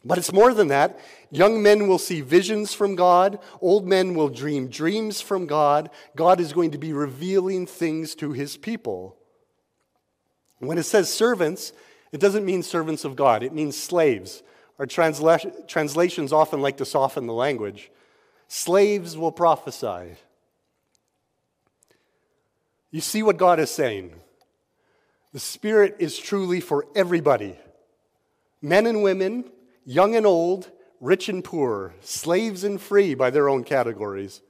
But 0.04 0.18
it's 0.18 0.32
more 0.32 0.52
than 0.52 0.68
that. 0.68 0.98
Young 1.30 1.62
men 1.62 1.86
will 1.86 1.98
see 1.98 2.20
visions 2.20 2.74
from 2.74 2.96
God. 2.96 3.38
Old 3.60 3.86
men 3.86 4.14
will 4.14 4.28
dream 4.28 4.68
dreams 4.68 5.20
from 5.20 5.46
God. 5.46 5.90
God 6.16 6.40
is 6.40 6.52
going 6.52 6.72
to 6.72 6.78
be 6.78 6.92
revealing 6.92 7.66
things 7.66 8.14
to 8.16 8.32
his 8.32 8.56
people. 8.56 9.16
When 10.58 10.78
it 10.78 10.84
says 10.84 11.12
servants, 11.12 11.72
it 12.10 12.20
doesn't 12.20 12.44
mean 12.44 12.62
servants 12.62 13.04
of 13.04 13.16
God, 13.16 13.42
it 13.42 13.52
means 13.52 13.76
slaves. 13.76 14.42
Our 14.78 14.86
transla- 14.86 15.68
translations 15.68 16.32
often 16.32 16.60
like 16.60 16.78
to 16.78 16.84
soften 16.84 17.26
the 17.26 17.32
language. 17.32 17.90
Slaves 18.48 19.16
will 19.16 19.32
prophesy. 19.32 20.16
You 22.90 23.00
see 23.00 23.22
what 23.22 23.38
God 23.38 23.58
is 23.58 23.70
saying. 23.70 24.12
The 25.32 25.40
Spirit 25.40 25.96
is 25.98 26.18
truly 26.18 26.60
for 26.60 26.86
everybody 26.94 27.56
men 28.60 28.86
and 28.86 29.02
women, 29.02 29.44
young 29.84 30.14
and 30.14 30.24
old, 30.24 30.70
rich 31.00 31.28
and 31.28 31.42
poor, 31.42 31.94
slaves 32.00 32.62
and 32.62 32.80
free 32.80 33.14
by 33.14 33.28
their 33.28 33.48
own 33.48 33.64
categories. 33.64 34.40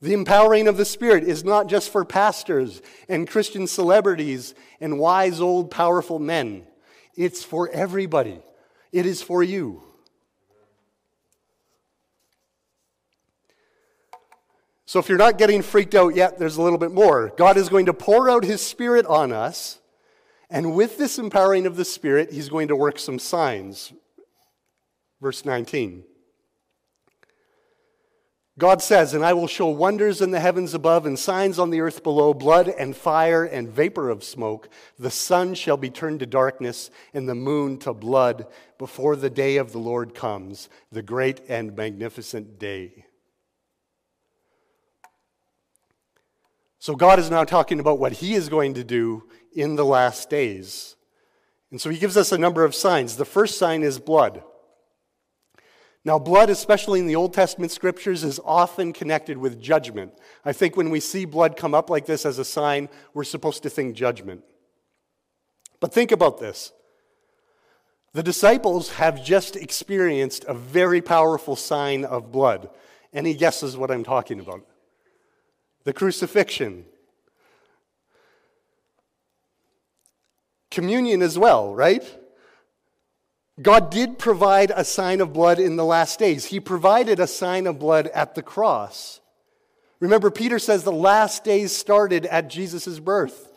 The 0.00 0.12
empowering 0.14 0.68
of 0.68 0.76
the 0.76 0.84
Spirit 0.84 1.24
is 1.24 1.44
not 1.44 1.66
just 1.66 1.90
for 1.90 2.04
pastors 2.04 2.80
and 3.08 3.28
Christian 3.28 3.66
celebrities 3.66 4.54
and 4.80 4.98
wise, 4.98 5.40
old, 5.40 5.70
powerful 5.70 6.18
men. 6.18 6.64
It's 7.16 7.42
for 7.42 7.68
everybody. 7.70 8.40
It 8.92 9.06
is 9.06 9.22
for 9.22 9.42
you. 9.42 9.82
So, 14.86 14.98
if 14.98 15.08
you're 15.08 15.18
not 15.18 15.38
getting 15.38 15.62
freaked 15.62 15.94
out 15.94 16.16
yet, 16.16 16.38
there's 16.38 16.56
a 16.56 16.62
little 16.62 16.78
bit 16.78 16.90
more. 16.90 17.32
God 17.36 17.56
is 17.56 17.68
going 17.68 17.86
to 17.86 17.94
pour 17.94 18.28
out 18.28 18.42
His 18.42 18.60
Spirit 18.60 19.06
on 19.06 19.32
us, 19.32 19.78
and 20.50 20.74
with 20.74 20.98
this 20.98 21.16
empowering 21.16 21.66
of 21.66 21.76
the 21.76 21.84
Spirit, 21.84 22.32
He's 22.32 22.48
going 22.48 22.68
to 22.68 22.76
work 22.76 22.98
some 22.98 23.20
signs. 23.20 23.92
Verse 25.20 25.44
19. 25.44 26.02
God 28.60 28.82
says, 28.82 29.14
And 29.14 29.24
I 29.24 29.32
will 29.32 29.46
show 29.46 29.68
wonders 29.68 30.20
in 30.20 30.30
the 30.30 30.38
heavens 30.38 30.74
above 30.74 31.06
and 31.06 31.18
signs 31.18 31.58
on 31.58 31.70
the 31.70 31.80
earth 31.80 32.02
below 32.02 32.34
blood 32.34 32.68
and 32.68 32.94
fire 32.94 33.42
and 33.42 33.68
vapor 33.68 34.10
of 34.10 34.22
smoke. 34.22 34.68
The 34.98 35.10
sun 35.10 35.54
shall 35.54 35.78
be 35.78 35.88
turned 35.88 36.20
to 36.20 36.26
darkness 36.26 36.90
and 37.14 37.26
the 37.26 37.34
moon 37.34 37.78
to 37.78 37.94
blood 37.94 38.46
before 38.78 39.16
the 39.16 39.30
day 39.30 39.56
of 39.56 39.72
the 39.72 39.78
Lord 39.78 40.14
comes, 40.14 40.68
the 40.92 41.02
great 41.02 41.40
and 41.48 41.74
magnificent 41.74 42.58
day. 42.58 43.06
So 46.78 46.94
God 46.94 47.18
is 47.18 47.30
now 47.30 47.44
talking 47.44 47.80
about 47.80 47.98
what 47.98 48.12
he 48.12 48.34
is 48.34 48.50
going 48.50 48.74
to 48.74 48.84
do 48.84 49.24
in 49.54 49.76
the 49.76 49.84
last 49.84 50.28
days. 50.28 50.96
And 51.70 51.80
so 51.80 51.88
he 51.88 51.98
gives 51.98 52.16
us 52.16 52.30
a 52.30 52.38
number 52.38 52.64
of 52.64 52.74
signs. 52.74 53.16
The 53.16 53.24
first 53.24 53.58
sign 53.58 53.82
is 53.82 53.98
blood. 53.98 54.42
Now, 56.04 56.18
blood, 56.18 56.48
especially 56.48 56.98
in 56.98 57.06
the 57.06 57.16
Old 57.16 57.34
Testament 57.34 57.72
scriptures, 57.72 58.24
is 58.24 58.40
often 58.42 58.92
connected 58.94 59.36
with 59.36 59.60
judgment. 59.60 60.14
I 60.44 60.52
think 60.52 60.76
when 60.76 60.88
we 60.88 60.98
see 61.00 61.26
blood 61.26 61.56
come 61.56 61.74
up 61.74 61.90
like 61.90 62.06
this 62.06 62.24
as 62.24 62.38
a 62.38 62.44
sign, 62.44 62.88
we're 63.12 63.24
supposed 63.24 63.62
to 63.64 63.70
think 63.70 63.96
judgment. 63.96 64.42
But 65.78 65.92
think 65.92 66.10
about 66.10 66.40
this. 66.40 66.72
The 68.12 68.22
disciples 68.22 68.92
have 68.92 69.22
just 69.22 69.56
experienced 69.56 70.44
a 70.44 70.54
very 70.54 71.02
powerful 71.02 71.54
sign 71.54 72.04
of 72.04 72.32
blood. 72.32 72.70
Any 73.12 73.34
guesses 73.34 73.76
what 73.76 73.90
I'm 73.90 74.04
talking 74.04 74.40
about? 74.40 74.66
The 75.84 75.92
crucifixion. 75.92 76.86
Communion 80.70 81.20
as 81.20 81.38
well, 81.38 81.74
right? 81.74 82.04
God 83.60 83.90
did 83.90 84.18
provide 84.18 84.72
a 84.74 84.84
sign 84.84 85.20
of 85.20 85.32
blood 85.32 85.58
in 85.58 85.76
the 85.76 85.84
last 85.84 86.18
days. 86.18 86.46
He 86.46 86.60
provided 86.60 87.20
a 87.20 87.26
sign 87.26 87.66
of 87.66 87.78
blood 87.78 88.06
at 88.08 88.34
the 88.34 88.42
cross. 88.42 89.20
Remember, 90.00 90.30
Peter 90.30 90.58
says 90.58 90.82
the 90.82 90.92
last 90.92 91.44
days 91.44 91.76
started 91.76 92.24
at 92.26 92.48
Jesus' 92.48 92.98
birth. 92.98 93.48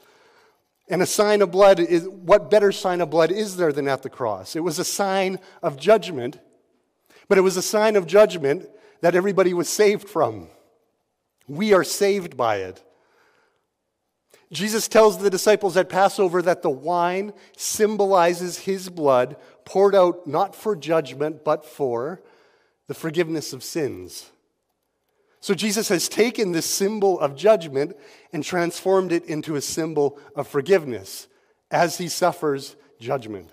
And 0.89 1.01
a 1.01 1.05
sign 1.05 1.41
of 1.41 1.51
blood 1.51 1.79
is 1.79 2.07
what 2.07 2.51
better 2.51 2.71
sign 2.71 2.99
of 2.99 3.09
blood 3.09 3.31
is 3.31 3.55
there 3.55 3.71
than 3.71 3.87
at 3.87 4.03
the 4.03 4.09
cross? 4.09 4.55
It 4.55 4.59
was 4.59 4.79
a 4.79 4.83
sign 4.83 5.39
of 5.61 5.77
judgment, 5.77 6.39
but 7.29 7.37
it 7.37 7.41
was 7.41 7.55
a 7.55 7.61
sign 7.61 7.95
of 7.95 8.05
judgment 8.05 8.67
that 8.99 9.15
everybody 9.15 9.53
was 9.53 9.69
saved 9.69 10.09
from. 10.09 10.49
We 11.47 11.73
are 11.73 11.85
saved 11.85 12.35
by 12.35 12.57
it. 12.57 12.83
Jesus 14.53 14.87
tells 14.87 15.17
the 15.17 15.31
disciples 15.31 15.75
at 15.75 15.89
Passover 15.89 16.41
that 16.43 16.61
the 16.61 16.69
wine 16.69 17.33
symbolizes 17.57 18.59
his 18.59 18.87
blood 18.89 19.35
poured 19.65 19.95
out 19.95 20.27
not 20.27 20.55
for 20.55 20.75
judgment, 20.75 21.43
but 21.43 21.65
for 21.65 22.21
the 22.87 22.93
forgiveness 22.93 23.51
of 23.51 23.63
sins. 23.63 24.29
So 25.39 25.53
Jesus 25.53 25.89
has 25.89 26.07
taken 26.07 26.51
this 26.51 26.67
symbol 26.67 27.19
of 27.19 27.35
judgment 27.35 27.97
and 28.31 28.43
transformed 28.43 29.11
it 29.11 29.25
into 29.25 29.55
a 29.55 29.61
symbol 29.61 30.19
of 30.35 30.47
forgiveness 30.47 31.27
as 31.71 31.97
he 31.97 32.07
suffers 32.07 32.75
judgment. 32.99 33.49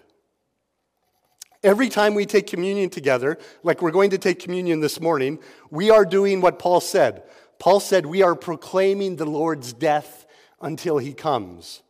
Every 1.63 1.89
time 1.89 2.15
we 2.15 2.27
take 2.27 2.47
communion 2.47 2.91
together, 2.91 3.39
like 3.63 3.83
we're 3.83 3.91
going 3.91 4.11
to 4.11 4.19
take 4.19 4.39
communion 4.39 4.81
this 4.81 5.01
morning, 5.01 5.39
we 5.71 5.91
are 5.91 6.05
doing 6.05 6.41
what 6.41 6.59
Paul 6.59 6.81
said. 6.81 7.23
Paul 7.59 7.81
said, 7.81 8.07
We 8.07 8.23
are 8.23 8.35
proclaiming 8.35 9.17
the 9.17 9.27
Lord's 9.27 9.73
death 9.73 10.27
until 10.61 10.99
he 10.99 11.13
comes. 11.13 11.83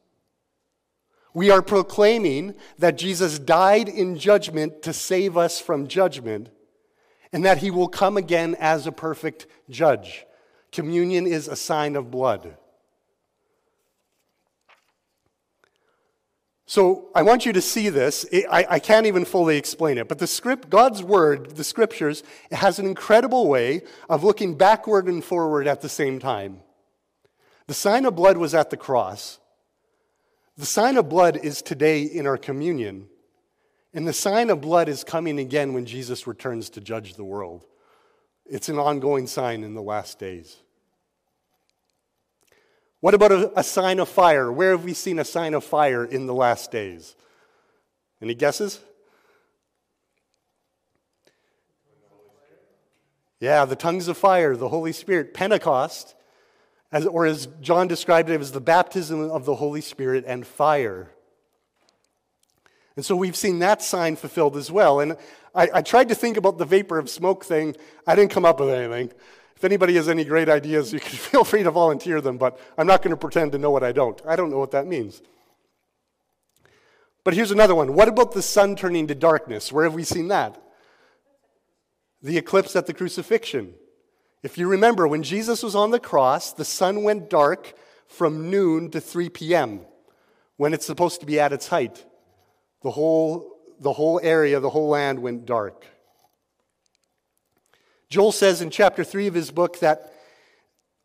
We 1.32 1.50
are 1.50 1.62
proclaiming 1.62 2.54
that 2.78 2.98
Jesus 2.98 3.38
died 3.38 3.88
in 3.88 4.18
judgment 4.18 4.82
to 4.82 4.92
save 4.92 5.36
us 5.36 5.60
from 5.60 5.86
judgment 5.86 6.48
and 7.32 7.44
that 7.44 7.58
he 7.58 7.70
will 7.70 7.88
come 7.88 8.16
again 8.16 8.56
as 8.58 8.86
a 8.86 8.92
perfect 8.92 9.46
judge. 9.68 10.26
Communion 10.72 11.26
is 11.26 11.46
a 11.46 11.56
sign 11.56 11.94
of 11.96 12.10
blood. 12.10 12.56
So 16.66 17.08
I 17.16 17.22
want 17.22 17.46
you 17.46 17.52
to 17.52 17.60
see 17.60 17.88
this. 17.88 18.24
I, 18.48 18.78
can't 18.78 19.06
even 19.06 19.24
fully 19.24 19.56
explain 19.56 19.98
it, 19.98 20.06
but 20.06 20.20
the 20.20 20.28
script, 20.28 20.70
God's 20.70 21.02
word, 21.02 21.56
the 21.56 21.64
scriptures, 21.64 22.22
has 22.52 22.78
an 22.78 22.86
incredible 22.86 23.48
way 23.48 23.82
of 24.08 24.22
looking 24.22 24.56
backward 24.56 25.06
and 25.06 25.24
forward 25.24 25.66
at 25.66 25.80
the 25.80 25.88
same 25.88 26.20
time. 26.20 26.60
The 27.70 27.74
sign 27.74 28.04
of 28.04 28.16
blood 28.16 28.36
was 28.36 28.52
at 28.52 28.70
the 28.70 28.76
cross. 28.76 29.38
The 30.58 30.66
sign 30.66 30.96
of 30.96 31.08
blood 31.08 31.36
is 31.36 31.62
today 31.62 32.02
in 32.02 32.26
our 32.26 32.36
communion. 32.36 33.06
And 33.94 34.08
the 34.08 34.12
sign 34.12 34.50
of 34.50 34.60
blood 34.60 34.88
is 34.88 35.04
coming 35.04 35.38
again 35.38 35.72
when 35.72 35.86
Jesus 35.86 36.26
returns 36.26 36.68
to 36.70 36.80
judge 36.80 37.14
the 37.14 37.22
world. 37.22 37.64
It's 38.44 38.68
an 38.68 38.80
ongoing 38.80 39.28
sign 39.28 39.62
in 39.62 39.74
the 39.74 39.82
last 39.82 40.18
days. 40.18 40.56
What 42.98 43.14
about 43.14 43.30
a, 43.30 43.60
a, 43.60 43.62
sign 43.62 44.00
of 44.00 44.08
fire? 44.08 44.50
Where 44.50 44.72
have 44.72 44.82
we 44.82 44.92
seen 44.92 45.20
a 45.20 45.24
sign 45.24 45.54
of 45.54 45.62
fire 45.62 46.04
in 46.04 46.26
the 46.26 46.34
last 46.34 46.72
days? 46.72 47.14
Any 48.20 48.34
guesses? 48.34 48.80
Yeah, 53.38 53.64
the 53.64 53.76
tongues 53.76 54.08
of 54.08 54.18
fire, 54.18 54.56
the 54.56 54.70
Holy 54.70 54.92
Spirit. 54.92 55.34
Pentecost 55.34 56.16
as, 56.92 57.06
or 57.06 57.26
as 57.26 57.46
John 57.60 57.88
described 57.88 58.30
it, 58.30 58.40
as 58.40 58.52
the 58.52 58.60
baptism 58.60 59.30
of 59.30 59.44
the 59.44 59.56
Holy 59.56 59.80
Spirit 59.80 60.24
and 60.26 60.46
fire. 60.46 61.10
And 62.96 63.04
so 63.04 63.14
we've 63.16 63.36
seen 63.36 63.60
that 63.60 63.82
sign 63.82 64.16
fulfilled 64.16 64.56
as 64.56 64.70
well. 64.70 65.00
And 65.00 65.16
I, 65.54 65.68
I, 65.74 65.82
tried 65.82 66.08
to 66.08 66.14
think 66.14 66.36
about 66.36 66.58
the 66.58 66.64
vapor 66.64 66.98
of 66.98 67.08
smoke 67.08 67.44
thing. 67.44 67.76
I 68.06 68.14
didn't 68.14 68.32
come 68.32 68.44
up 68.44 68.60
with 68.60 68.68
anything. 68.70 69.12
If 69.56 69.64
anybody 69.64 69.94
has 69.96 70.08
any 70.08 70.24
great 70.24 70.48
ideas, 70.48 70.92
you 70.92 71.00
can 71.00 71.08
feel 71.18 71.44
free 71.44 71.62
to 71.62 71.70
volunteer 71.70 72.20
them, 72.20 72.38
but 72.38 72.58
I'm 72.76 72.86
not 72.86 73.02
going 73.02 73.10
to 73.10 73.16
pretend 73.16 73.52
to 73.52 73.58
know 73.58 73.70
what 73.70 73.84
I 73.84 73.92
don't. 73.92 74.20
I 74.26 74.36
don't 74.36 74.50
know 74.50 74.58
what 74.58 74.72
that 74.72 74.86
means. 74.86 75.22
But 77.22 77.34
here's 77.34 77.50
another 77.50 77.74
one. 77.74 77.94
What 77.94 78.08
about 78.08 78.32
the 78.32 78.42
sun 78.42 78.76
turning 78.76 79.06
to 79.08 79.14
darkness? 79.14 79.70
Where 79.70 79.84
have 79.84 79.94
we 79.94 80.04
seen 80.04 80.28
that? 80.28 80.60
The 82.22 82.38
eclipse 82.38 82.74
at 82.74 82.86
the 82.86 82.94
crucifixion. 82.94 83.74
If 84.42 84.56
you 84.56 84.68
remember, 84.68 85.06
when 85.06 85.22
Jesus 85.22 85.62
was 85.62 85.74
on 85.74 85.90
the 85.90 86.00
cross, 86.00 86.52
the 86.52 86.64
sun 86.64 87.02
went 87.02 87.28
dark 87.28 87.74
from 88.08 88.50
noon 88.50 88.90
to 88.90 89.00
3 89.00 89.28
p.m., 89.28 89.80
when 90.56 90.74
it's 90.74 90.84
supposed 90.84 91.20
to 91.20 91.26
be 91.26 91.40
at 91.40 91.52
its 91.52 91.68
height. 91.68 92.04
The 92.82 92.90
whole, 92.90 93.58
the 93.78 93.94
whole 93.94 94.20
area, 94.22 94.60
the 94.60 94.70
whole 94.70 94.88
land 94.88 95.20
went 95.20 95.46
dark. 95.46 95.86
Joel 98.10 98.32
says 98.32 98.60
in 98.60 98.70
chapter 98.70 99.04
3 99.04 99.26
of 99.28 99.34
his 99.34 99.50
book 99.50 99.78
that 99.80 100.12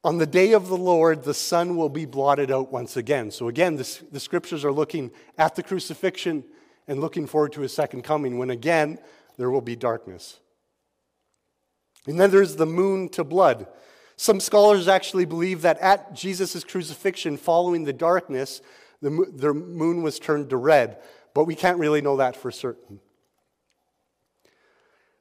on 0.03 0.17
the 0.17 0.25
day 0.25 0.53
of 0.53 0.67
the 0.67 0.77
Lord, 0.77 1.23
the 1.23 1.33
sun 1.33 1.77
will 1.77 1.89
be 1.89 2.05
blotted 2.05 2.51
out 2.51 2.71
once 2.71 2.97
again. 2.97 3.31
So, 3.31 3.47
again, 3.47 3.75
the, 3.75 3.99
the 4.11 4.19
scriptures 4.19 4.63
are 4.63 4.71
looking 4.71 5.11
at 5.37 5.55
the 5.55 5.63
crucifixion 5.63 6.43
and 6.87 6.99
looking 7.01 7.25
forward 7.25 7.53
to 7.53 7.61
his 7.61 7.73
second 7.73 8.03
coming, 8.03 8.37
when 8.37 8.49
again 8.49 8.99
there 9.37 9.49
will 9.49 9.61
be 9.61 9.75
darkness. 9.75 10.39
And 12.07 12.19
then 12.19 12.31
there's 12.31 12.55
the 12.55 12.65
moon 12.65 13.09
to 13.09 13.23
blood. 13.23 13.67
Some 14.17 14.39
scholars 14.39 14.87
actually 14.87 15.25
believe 15.25 15.61
that 15.63 15.79
at 15.79 16.13
Jesus' 16.13 16.63
crucifixion, 16.63 17.37
following 17.37 17.83
the 17.83 17.93
darkness, 17.93 18.61
the, 19.01 19.53
moon 19.53 20.01
was 20.01 20.19
turned 20.19 20.49
to 20.49 20.57
red, 20.57 20.97
but 21.33 21.45
we 21.45 21.55
can't 21.55 21.79
really 21.79 22.01
know 22.01 22.17
that 22.17 22.35
for 22.35 22.49
certain. 22.51 22.99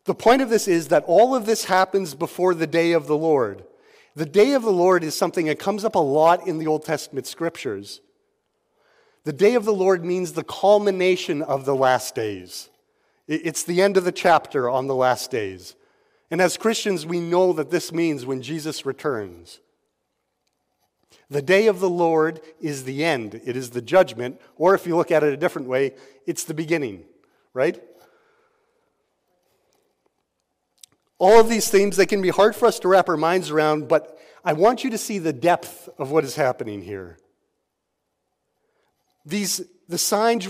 The 0.04 0.14
point 0.14 0.42
of 0.42 0.50
this 0.50 0.68
is 0.68 0.88
that 0.88 1.04
all 1.06 1.34
of 1.34 1.46
this 1.46 1.64
happens 1.64 2.14
before 2.14 2.54
the 2.54 2.66
day 2.66 2.92
of 2.92 3.06
the 3.06 3.16
Lord. 3.16 3.64
The 4.14 4.26
day 4.26 4.52
of 4.52 4.62
the 4.62 4.72
Lord 4.72 5.02
is 5.02 5.16
something 5.16 5.46
that 5.46 5.58
comes 5.58 5.84
up 5.84 5.94
a 5.94 5.98
lot 5.98 6.46
in 6.46 6.58
the 6.58 6.66
Old 6.66 6.84
Testament 6.84 7.26
scriptures. 7.26 8.00
The 9.24 9.32
day 9.32 9.54
of 9.54 9.64
the 9.64 9.72
Lord 9.72 10.04
means 10.04 10.32
the 10.32 10.44
culmination 10.44 11.42
of 11.42 11.64
the 11.64 11.74
last 11.74 12.14
days. 12.14 12.68
It's 13.26 13.64
the 13.64 13.80
end 13.80 13.96
of 13.96 14.04
the 14.04 14.12
chapter 14.12 14.68
on 14.68 14.86
the 14.86 14.94
last 14.94 15.30
days. 15.30 15.74
And 16.34 16.42
as 16.42 16.56
Christians, 16.56 17.06
we 17.06 17.20
know 17.20 17.52
that 17.52 17.70
this 17.70 17.92
means 17.92 18.26
when 18.26 18.42
Jesus 18.42 18.84
returns. 18.84 19.60
The 21.30 21.40
day 21.40 21.68
of 21.68 21.78
the 21.78 21.88
Lord 21.88 22.40
is 22.60 22.82
the 22.82 23.04
end, 23.04 23.40
it 23.44 23.56
is 23.56 23.70
the 23.70 23.80
judgment, 23.80 24.40
or 24.56 24.74
if 24.74 24.84
you 24.84 24.96
look 24.96 25.12
at 25.12 25.22
it 25.22 25.32
a 25.32 25.36
different 25.36 25.68
way, 25.68 25.94
it's 26.26 26.42
the 26.42 26.52
beginning, 26.52 27.04
right? 27.52 27.80
All 31.18 31.38
of 31.38 31.48
these 31.48 31.68
themes, 31.68 31.96
they 31.96 32.04
can 32.04 32.20
be 32.20 32.30
hard 32.30 32.56
for 32.56 32.66
us 32.66 32.80
to 32.80 32.88
wrap 32.88 33.08
our 33.08 33.16
minds 33.16 33.50
around, 33.50 33.86
but 33.86 34.18
I 34.44 34.54
want 34.54 34.82
you 34.82 34.90
to 34.90 34.98
see 34.98 35.20
the 35.20 35.32
depth 35.32 35.88
of 35.98 36.10
what 36.10 36.24
is 36.24 36.34
happening 36.34 36.82
here. 36.82 37.16
These, 39.24 39.62
the 39.88 39.98
signs, 39.98 40.48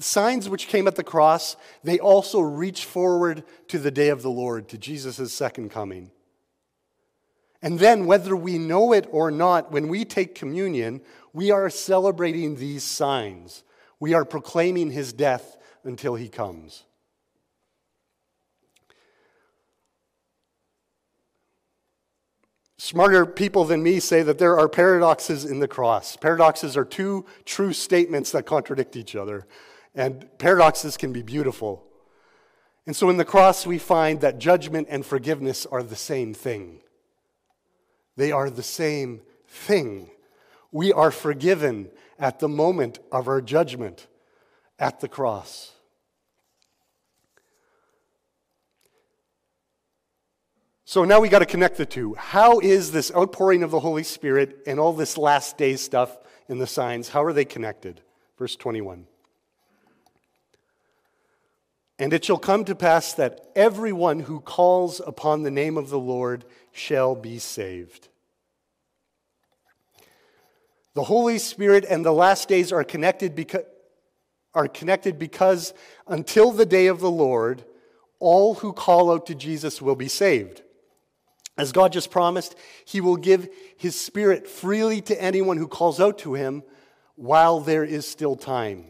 signs 0.00 0.48
which 0.48 0.68
came 0.68 0.86
at 0.86 0.96
the 0.96 1.04
cross, 1.04 1.56
they 1.84 1.98
also 1.98 2.40
reach 2.40 2.84
forward 2.84 3.44
to 3.68 3.78
the 3.78 3.90
day 3.90 4.08
of 4.08 4.22
the 4.22 4.30
Lord, 4.30 4.68
to 4.68 4.78
Jesus' 4.78 5.32
second 5.32 5.70
coming. 5.70 6.10
And 7.62 7.78
then, 7.78 8.06
whether 8.06 8.34
we 8.34 8.58
know 8.58 8.92
it 8.92 9.06
or 9.10 9.30
not, 9.30 9.70
when 9.70 9.88
we 9.88 10.04
take 10.04 10.34
communion, 10.34 11.00
we 11.32 11.50
are 11.50 11.70
celebrating 11.70 12.56
these 12.56 12.82
signs. 12.82 13.62
We 14.00 14.14
are 14.14 14.24
proclaiming 14.24 14.90
his 14.90 15.12
death 15.12 15.56
until 15.84 16.16
he 16.16 16.28
comes. 16.28 16.84
Smarter 22.78 23.24
people 23.24 23.64
than 23.64 23.80
me 23.80 24.00
say 24.00 24.24
that 24.24 24.38
there 24.38 24.58
are 24.58 24.68
paradoxes 24.68 25.44
in 25.44 25.60
the 25.60 25.68
cross. 25.68 26.16
Paradoxes 26.16 26.76
are 26.76 26.84
two 26.84 27.24
true 27.44 27.72
statements 27.72 28.32
that 28.32 28.44
contradict 28.44 28.96
each 28.96 29.14
other, 29.14 29.46
and 29.94 30.26
paradoxes 30.38 30.96
can 30.96 31.12
be 31.12 31.22
beautiful. 31.22 31.84
And 32.86 32.96
so 32.96 33.10
in 33.10 33.16
the 33.16 33.24
cross, 33.24 33.66
we 33.66 33.78
find 33.78 34.20
that 34.20 34.38
judgment 34.38 34.88
and 34.90 35.04
forgiveness 35.06 35.66
are 35.66 35.82
the 35.82 35.96
same 35.96 36.34
thing. 36.34 36.80
They 38.16 38.32
are 38.32 38.50
the 38.50 38.62
same 38.62 39.22
thing. 39.46 40.10
We 40.70 40.92
are 40.92 41.10
forgiven 41.10 41.90
at 42.18 42.38
the 42.38 42.48
moment 42.48 42.98
of 43.10 43.28
our 43.28 43.40
judgment 43.40 44.06
at 44.78 45.00
the 45.00 45.08
cross. 45.08 45.72
So 50.84 51.04
now 51.04 51.20
we 51.20 51.28
got 51.28 51.38
to 51.38 51.46
connect 51.46 51.78
the 51.78 51.86
two. 51.86 52.14
How 52.14 52.58
is 52.58 52.92
this 52.92 53.10
outpouring 53.14 53.62
of 53.62 53.70
the 53.70 53.80
Holy 53.80 54.02
Spirit 54.02 54.58
and 54.66 54.78
all 54.78 54.92
this 54.92 55.16
last 55.16 55.56
day 55.56 55.76
stuff 55.76 56.18
in 56.48 56.58
the 56.58 56.66
signs, 56.66 57.08
how 57.08 57.24
are 57.24 57.32
they 57.32 57.46
connected? 57.46 58.02
Verse 58.36 58.56
21. 58.56 59.06
And 62.02 62.12
it 62.12 62.24
shall 62.24 62.36
come 62.36 62.64
to 62.64 62.74
pass 62.74 63.12
that 63.12 63.46
everyone 63.54 64.18
who 64.18 64.40
calls 64.40 65.00
upon 65.06 65.44
the 65.44 65.52
name 65.52 65.76
of 65.76 65.88
the 65.88 66.00
Lord 66.00 66.44
shall 66.72 67.14
be 67.14 67.38
saved. 67.38 68.08
The 70.94 71.04
Holy 71.04 71.38
Spirit 71.38 71.86
and 71.88 72.04
the 72.04 72.10
last 72.10 72.48
days 72.48 72.72
are 72.72 72.82
connected 72.82 73.36
because, 73.36 73.62
are 74.52 74.66
connected 74.66 75.16
because 75.16 75.74
until 76.08 76.50
the 76.50 76.66
day 76.66 76.88
of 76.88 76.98
the 76.98 77.08
Lord, 77.08 77.64
all 78.18 78.54
who 78.54 78.72
call 78.72 79.12
out 79.12 79.26
to 79.26 79.36
Jesus 79.36 79.80
will 79.80 79.94
be 79.94 80.08
saved. 80.08 80.62
As 81.56 81.70
God 81.70 81.92
just 81.92 82.10
promised, 82.10 82.56
He 82.84 83.00
will 83.00 83.16
give 83.16 83.48
His 83.76 83.94
Spirit 83.94 84.48
freely 84.48 85.02
to 85.02 85.22
anyone 85.22 85.56
who 85.56 85.68
calls 85.68 86.00
out 86.00 86.18
to 86.18 86.34
Him 86.34 86.64
while 87.14 87.60
there 87.60 87.84
is 87.84 88.08
still 88.08 88.34
time. 88.34 88.86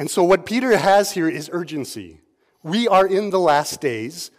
And 0.00 0.10
so, 0.10 0.24
what 0.24 0.46
Peter 0.46 0.78
has 0.78 1.12
here 1.12 1.28
is 1.28 1.50
urgency. 1.52 2.22
We 2.62 2.88
are 2.88 3.06
in 3.06 3.28
the 3.28 3.38
last 3.38 3.82
days. 3.82 4.30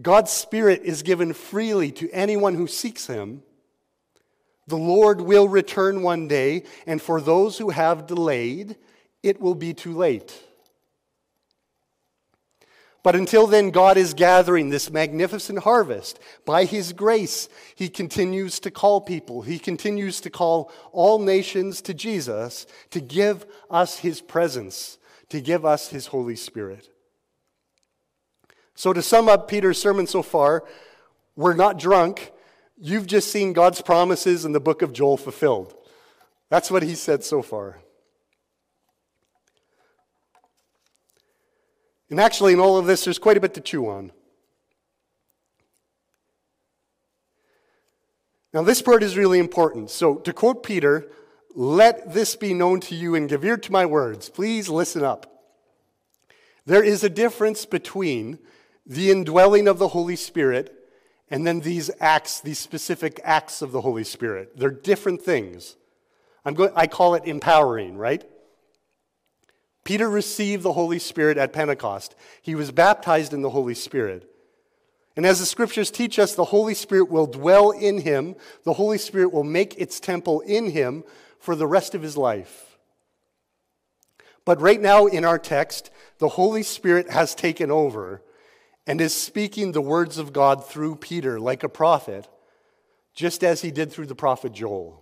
God's 0.00 0.30
Spirit 0.30 0.82
is 0.84 1.02
given 1.02 1.32
freely 1.32 1.90
to 1.90 2.08
anyone 2.12 2.54
who 2.54 2.68
seeks 2.68 3.08
Him. 3.08 3.42
The 4.68 4.78
Lord 4.78 5.20
will 5.20 5.48
return 5.48 6.02
one 6.02 6.28
day, 6.28 6.62
and 6.86 7.02
for 7.02 7.20
those 7.20 7.58
who 7.58 7.70
have 7.70 8.06
delayed, 8.06 8.76
it 9.24 9.40
will 9.40 9.56
be 9.56 9.74
too 9.74 9.92
late. 9.92 10.40
But 13.02 13.16
until 13.16 13.48
then, 13.48 13.70
God 13.70 13.96
is 13.96 14.14
gathering 14.14 14.70
this 14.70 14.90
magnificent 14.90 15.60
harvest. 15.60 16.20
By 16.44 16.64
His 16.64 16.92
grace, 16.92 17.48
He 17.74 17.88
continues 17.88 18.60
to 18.60 18.70
call 18.70 19.00
people. 19.00 19.42
He 19.42 19.58
continues 19.58 20.20
to 20.20 20.30
call 20.30 20.70
all 20.92 21.18
nations 21.18 21.80
to 21.82 21.94
Jesus 21.94 22.66
to 22.90 23.00
give 23.00 23.44
us 23.70 23.98
His 23.98 24.20
presence, 24.20 24.98
to 25.30 25.40
give 25.40 25.64
us 25.64 25.88
His 25.88 26.06
Holy 26.06 26.36
Spirit. 26.36 26.88
So, 28.74 28.92
to 28.92 29.02
sum 29.02 29.28
up 29.28 29.48
Peter's 29.48 29.80
sermon 29.80 30.06
so 30.06 30.22
far, 30.22 30.64
we're 31.36 31.54
not 31.54 31.78
drunk. 31.78 32.32
You've 32.78 33.06
just 33.06 33.30
seen 33.30 33.52
God's 33.52 33.82
promises 33.82 34.44
in 34.44 34.52
the 34.52 34.60
book 34.60 34.80
of 34.80 34.92
Joel 34.92 35.16
fulfilled. 35.16 35.74
That's 36.50 36.70
what 36.70 36.82
he 36.82 36.94
said 36.94 37.24
so 37.24 37.42
far. 37.42 37.81
And 42.12 42.20
actually, 42.20 42.52
in 42.52 42.60
all 42.60 42.76
of 42.76 42.84
this, 42.84 43.06
there's 43.06 43.18
quite 43.18 43.38
a 43.38 43.40
bit 43.40 43.54
to 43.54 43.62
chew 43.62 43.88
on. 43.88 44.12
Now, 48.52 48.60
this 48.60 48.82
part 48.82 49.02
is 49.02 49.16
really 49.16 49.38
important. 49.38 49.88
So, 49.88 50.16
to 50.16 50.34
quote 50.34 50.62
Peter, 50.62 51.10
let 51.54 52.12
this 52.12 52.36
be 52.36 52.52
known 52.52 52.80
to 52.80 52.94
you 52.94 53.14
and 53.14 53.30
give 53.30 53.42
ear 53.46 53.56
to 53.56 53.72
my 53.72 53.86
words. 53.86 54.28
Please 54.28 54.68
listen 54.68 55.02
up. 55.02 55.46
There 56.66 56.84
is 56.84 57.02
a 57.02 57.08
difference 57.08 57.64
between 57.64 58.38
the 58.84 59.10
indwelling 59.10 59.66
of 59.66 59.78
the 59.78 59.88
Holy 59.88 60.16
Spirit 60.16 60.70
and 61.30 61.46
then 61.46 61.60
these 61.60 61.90
acts, 61.98 62.40
these 62.40 62.58
specific 62.58 63.22
acts 63.24 63.62
of 63.62 63.72
the 63.72 63.80
Holy 63.80 64.04
Spirit. 64.04 64.58
They're 64.58 64.70
different 64.70 65.22
things. 65.22 65.76
I'm 66.44 66.52
going, 66.52 66.72
I 66.76 66.88
call 66.88 67.14
it 67.14 67.24
empowering, 67.24 67.96
right? 67.96 68.22
Peter 69.84 70.08
received 70.08 70.62
the 70.62 70.72
Holy 70.72 70.98
Spirit 70.98 71.38
at 71.38 71.52
Pentecost. 71.52 72.14
He 72.40 72.54
was 72.54 72.70
baptized 72.70 73.32
in 73.32 73.42
the 73.42 73.50
Holy 73.50 73.74
Spirit. 73.74 74.28
And 75.16 75.26
as 75.26 75.40
the 75.40 75.46
scriptures 75.46 75.90
teach 75.90 76.18
us, 76.18 76.34
the 76.34 76.46
Holy 76.46 76.74
Spirit 76.74 77.10
will 77.10 77.26
dwell 77.26 77.70
in 77.70 77.98
him. 77.98 78.36
The 78.64 78.74
Holy 78.74 78.98
Spirit 78.98 79.32
will 79.32 79.44
make 79.44 79.78
its 79.78 80.00
temple 80.00 80.40
in 80.40 80.70
him 80.70 81.04
for 81.38 81.54
the 81.54 81.66
rest 81.66 81.94
of 81.94 82.02
his 82.02 82.16
life. 82.16 82.78
But 84.44 84.60
right 84.60 84.80
now 84.80 85.06
in 85.06 85.24
our 85.24 85.38
text, 85.38 85.90
the 86.18 86.30
Holy 86.30 86.62
Spirit 86.62 87.10
has 87.10 87.34
taken 87.34 87.70
over 87.70 88.22
and 88.86 89.00
is 89.00 89.14
speaking 89.14 89.72
the 89.72 89.80
words 89.80 90.18
of 90.18 90.32
God 90.32 90.66
through 90.66 90.96
Peter 90.96 91.38
like 91.38 91.62
a 91.62 91.68
prophet, 91.68 92.28
just 93.14 93.44
as 93.44 93.62
he 93.62 93.70
did 93.70 93.92
through 93.92 94.06
the 94.06 94.14
prophet 94.14 94.52
Joel. 94.52 95.01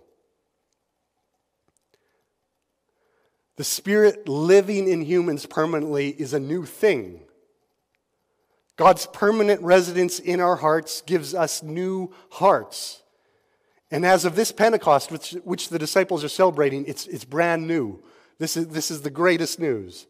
The 3.57 3.63
Spirit 3.63 4.27
living 4.27 4.87
in 4.87 5.01
humans 5.01 5.45
permanently 5.45 6.09
is 6.09 6.33
a 6.33 6.39
new 6.39 6.65
thing. 6.65 7.21
God's 8.77 9.05
permanent 9.07 9.61
residence 9.61 10.19
in 10.19 10.39
our 10.39 10.55
hearts 10.55 11.01
gives 11.01 11.35
us 11.35 11.61
new 11.61 12.11
hearts. 12.31 13.03
And 13.91 14.05
as 14.05 14.23
of 14.25 14.35
this 14.35 14.51
Pentecost, 14.51 15.11
which, 15.11 15.31
which 15.43 15.69
the 15.69 15.77
disciples 15.77 16.23
are 16.23 16.29
celebrating, 16.29 16.85
it's, 16.85 17.05
it's 17.07 17.25
brand 17.25 17.67
new. 17.67 18.01
This 18.39 18.55
is, 18.55 18.67
this 18.69 18.89
is 18.89 19.01
the 19.01 19.09
greatest 19.09 19.59
news. 19.59 20.07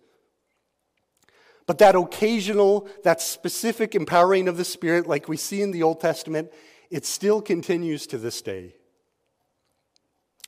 But 1.66 1.80
that 1.80 1.96
occasional, 1.96 2.88
that 3.04 3.22
specific 3.22 3.96
empowering 3.96 4.48
of 4.48 4.58
the 4.58 4.66
Spirit, 4.66 5.08
like 5.08 5.28
we 5.28 5.38
see 5.38 5.62
in 5.62 5.72
the 5.72 5.84
Old 5.84 6.00
Testament, 6.00 6.52
it 6.90 7.06
still 7.06 7.42
continues 7.42 8.06
to 8.08 8.18
this 8.18 8.42
day. 8.42 8.76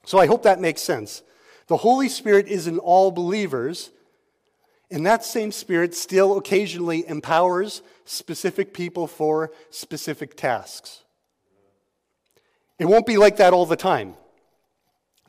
So 0.05 0.19
I 0.19 0.27
hope 0.27 0.43
that 0.43 0.59
makes 0.59 0.81
sense. 0.81 1.23
The 1.67 1.77
Holy 1.77 2.09
Spirit 2.09 2.47
is 2.47 2.67
in 2.67 2.79
all 2.79 3.11
believers, 3.11 3.91
and 4.91 5.05
that 5.05 5.23
same 5.23 5.51
Spirit 5.51 5.95
still 5.95 6.37
occasionally 6.37 7.07
empowers 7.07 7.81
specific 8.05 8.73
people 8.73 9.07
for 9.07 9.51
specific 9.69 10.35
tasks. 10.35 11.03
It 12.79 12.85
won't 12.85 13.05
be 13.05 13.17
like 13.17 13.37
that 13.37 13.53
all 13.53 13.65
the 13.65 13.75
time. 13.75 14.15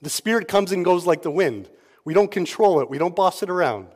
The 0.03 0.11
Spirit 0.11 0.49
comes 0.49 0.73
and 0.73 0.85
goes 0.85 1.07
like 1.07 1.23
the 1.23 1.31
wind. 1.31 1.71
We 2.05 2.15
don't 2.15 2.31
control 2.31 2.81
it, 2.81 2.91
we 2.91 2.99
don't 2.99 3.17
boss 3.17 3.43
it 3.43 3.51
around. 3.51 3.89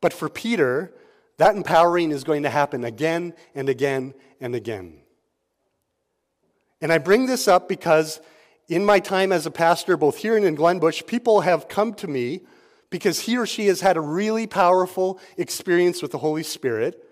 But 0.00 0.12
for 0.12 0.28
Peter, 0.28 0.92
that 1.38 1.54
empowering 1.54 2.10
is 2.10 2.24
going 2.24 2.42
to 2.42 2.50
happen 2.50 2.84
again 2.84 3.34
and 3.54 3.68
again 3.68 4.14
and 4.40 4.54
again. 4.54 4.98
And 6.80 6.92
I 6.92 6.98
bring 6.98 7.26
this 7.26 7.46
up 7.46 7.68
because 7.68 8.20
in 8.68 8.84
my 8.84 9.00
time 9.00 9.32
as 9.32 9.46
a 9.46 9.50
pastor, 9.50 9.96
both 9.96 10.18
here 10.18 10.36
and 10.36 10.44
in 10.44 10.56
Glenbush, 10.56 11.06
people 11.06 11.42
have 11.42 11.68
come 11.68 11.94
to 11.94 12.08
me 12.08 12.40
because 12.90 13.20
he 13.20 13.36
or 13.36 13.46
she 13.46 13.66
has 13.66 13.80
had 13.80 13.96
a 13.96 14.00
really 14.00 14.46
powerful 14.46 15.18
experience 15.36 16.02
with 16.02 16.12
the 16.12 16.18
Holy 16.18 16.42
Spirit. 16.42 17.02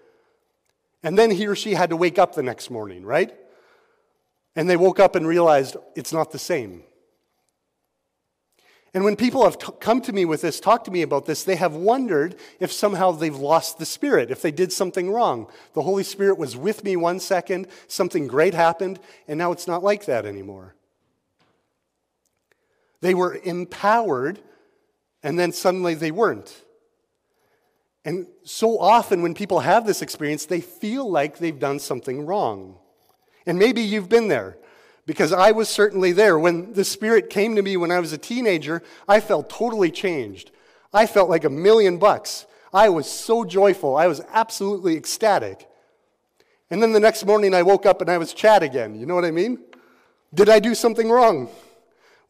And 1.02 1.18
then 1.18 1.30
he 1.30 1.46
or 1.46 1.56
she 1.56 1.74
had 1.74 1.90
to 1.90 1.96
wake 1.96 2.18
up 2.18 2.34
the 2.34 2.42
next 2.42 2.70
morning, 2.70 3.04
right? 3.04 3.34
And 4.54 4.68
they 4.68 4.76
woke 4.76 5.00
up 5.00 5.16
and 5.16 5.26
realized 5.26 5.76
it's 5.96 6.12
not 6.12 6.30
the 6.30 6.38
same. 6.38 6.82
And 8.92 9.04
when 9.04 9.14
people 9.14 9.44
have 9.44 9.56
t- 9.56 9.72
come 9.78 10.00
to 10.02 10.12
me 10.12 10.24
with 10.24 10.42
this, 10.42 10.58
talked 10.58 10.86
to 10.86 10.90
me 10.90 11.02
about 11.02 11.24
this, 11.24 11.44
they 11.44 11.54
have 11.56 11.74
wondered 11.74 12.34
if 12.58 12.72
somehow 12.72 13.12
they've 13.12 13.34
lost 13.34 13.78
the 13.78 13.86
Spirit, 13.86 14.30
if 14.30 14.42
they 14.42 14.50
did 14.50 14.72
something 14.72 15.10
wrong. 15.10 15.46
The 15.74 15.82
Holy 15.82 16.02
Spirit 16.02 16.38
was 16.38 16.56
with 16.56 16.82
me 16.82 16.96
one 16.96 17.20
second, 17.20 17.68
something 17.86 18.26
great 18.26 18.52
happened, 18.52 18.98
and 19.28 19.38
now 19.38 19.52
it's 19.52 19.68
not 19.68 19.84
like 19.84 20.06
that 20.06 20.26
anymore. 20.26 20.74
They 23.00 23.14
were 23.14 23.38
empowered, 23.42 24.40
and 25.22 25.38
then 25.38 25.52
suddenly 25.52 25.94
they 25.94 26.10
weren't. 26.10 26.64
And 28.04 28.26
so 28.44 28.78
often, 28.78 29.22
when 29.22 29.34
people 29.34 29.60
have 29.60 29.86
this 29.86 30.02
experience, 30.02 30.46
they 30.46 30.60
feel 30.60 31.10
like 31.10 31.38
they've 31.38 31.58
done 31.58 31.78
something 31.78 32.24
wrong. 32.24 32.76
And 33.46 33.58
maybe 33.58 33.82
you've 33.82 34.08
been 34.08 34.28
there 34.28 34.56
because 35.06 35.32
I 35.32 35.50
was 35.50 35.68
certainly 35.68 36.12
there. 36.12 36.38
When 36.38 36.72
the 36.72 36.84
Spirit 36.84 37.30
came 37.30 37.56
to 37.56 37.62
me 37.62 37.76
when 37.76 37.90
I 37.90 38.00
was 38.00 38.12
a 38.12 38.18
teenager, 38.18 38.82
I 39.08 39.20
felt 39.20 39.50
totally 39.50 39.90
changed. 39.90 40.50
I 40.92 41.06
felt 41.06 41.28
like 41.28 41.44
a 41.44 41.50
million 41.50 41.98
bucks. 41.98 42.46
I 42.72 42.88
was 42.88 43.10
so 43.10 43.44
joyful. 43.44 43.96
I 43.96 44.06
was 44.06 44.22
absolutely 44.32 44.96
ecstatic. 44.96 45.68
And 46.70 46.82
then 46.82 46.92
the 46.92 47.00
next 47.00 47.26
morning, 47.26 47.54
I 47.54 47.62
woke 47.62 47.84
up 47.84 48.00
and 48.00 48.10
I 48.10 48.18
was 48.18 48.32
Chad 48.32 48.62
again. 48.62 48.94
You 48.94 49.06
know 49.06 49.14
what 49.14 49.24
I 49.24 49.30
mean? 49.30 49.58
Did 50.32 50.48
I 50.48 50.60
do 50.60 50.74
something 50.74 51.10
wrong? 51.10 51.48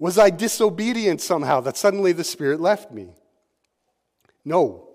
Was 0.01 0.17
I 0.19 0.31
disobedient 0.31 1.21
somehow 1.21 1.61
that 1.61 1.77
suddenly 1.77 2.13
the 2.13 2.25
Spirit 2.25 2.59
left 2.59 2.91
me? 2.91 3.15
No. 4.47 4.89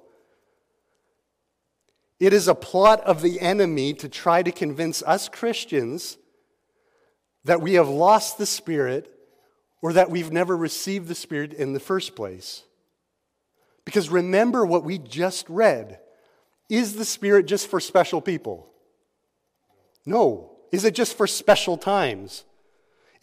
It 2.20 2.34
is 2.34 2.48
a 2.48 2.56
plot 2.56 3.02
of 3.02 3.22
the 3.22 3.39
enemy 3.39 3.94
to 3.94 4.10
try 4.10 4.41
to 4.41 4.52
convince 4.52 5.04
us 5.04 5.30
Christians 5.30 6.18
that 7.44 7.62
we 7.62 7.76
have 7.76 7.88
lost 7.88 8.39
the 8.39 8.48
Spirit 8.48 9.12
or 9.80 9.94
that 9.94 10.10
we've 10.10 10.32
never 10.32 10.58
received 10.58 11.08
the 11.08 11.13
Spirit 11.13 11.54
in 11.54 11.74
the 11.74 11.80
first 11.80 12.15
place. 12.15 12.63
Because 13.86 14.10
remember 14.10 14.65
what 14.65 14.84
we 14.84 14.98
just 14.98 15.48
read. 15.48 16.00
Is 16.68 16.96
the 16.96 17.06
Spirit 17.06 17.46
just 17.46 17.70
for 17.70 17.80
special 17.80 18.22
people? 18.22 18.72
No. 20.04 20.54
Is 20.72 20.84
it 20.84 20.96
just 20.96 21.15
for 21.15 21.28
special 21.28 21.78
times? 21.78 22.44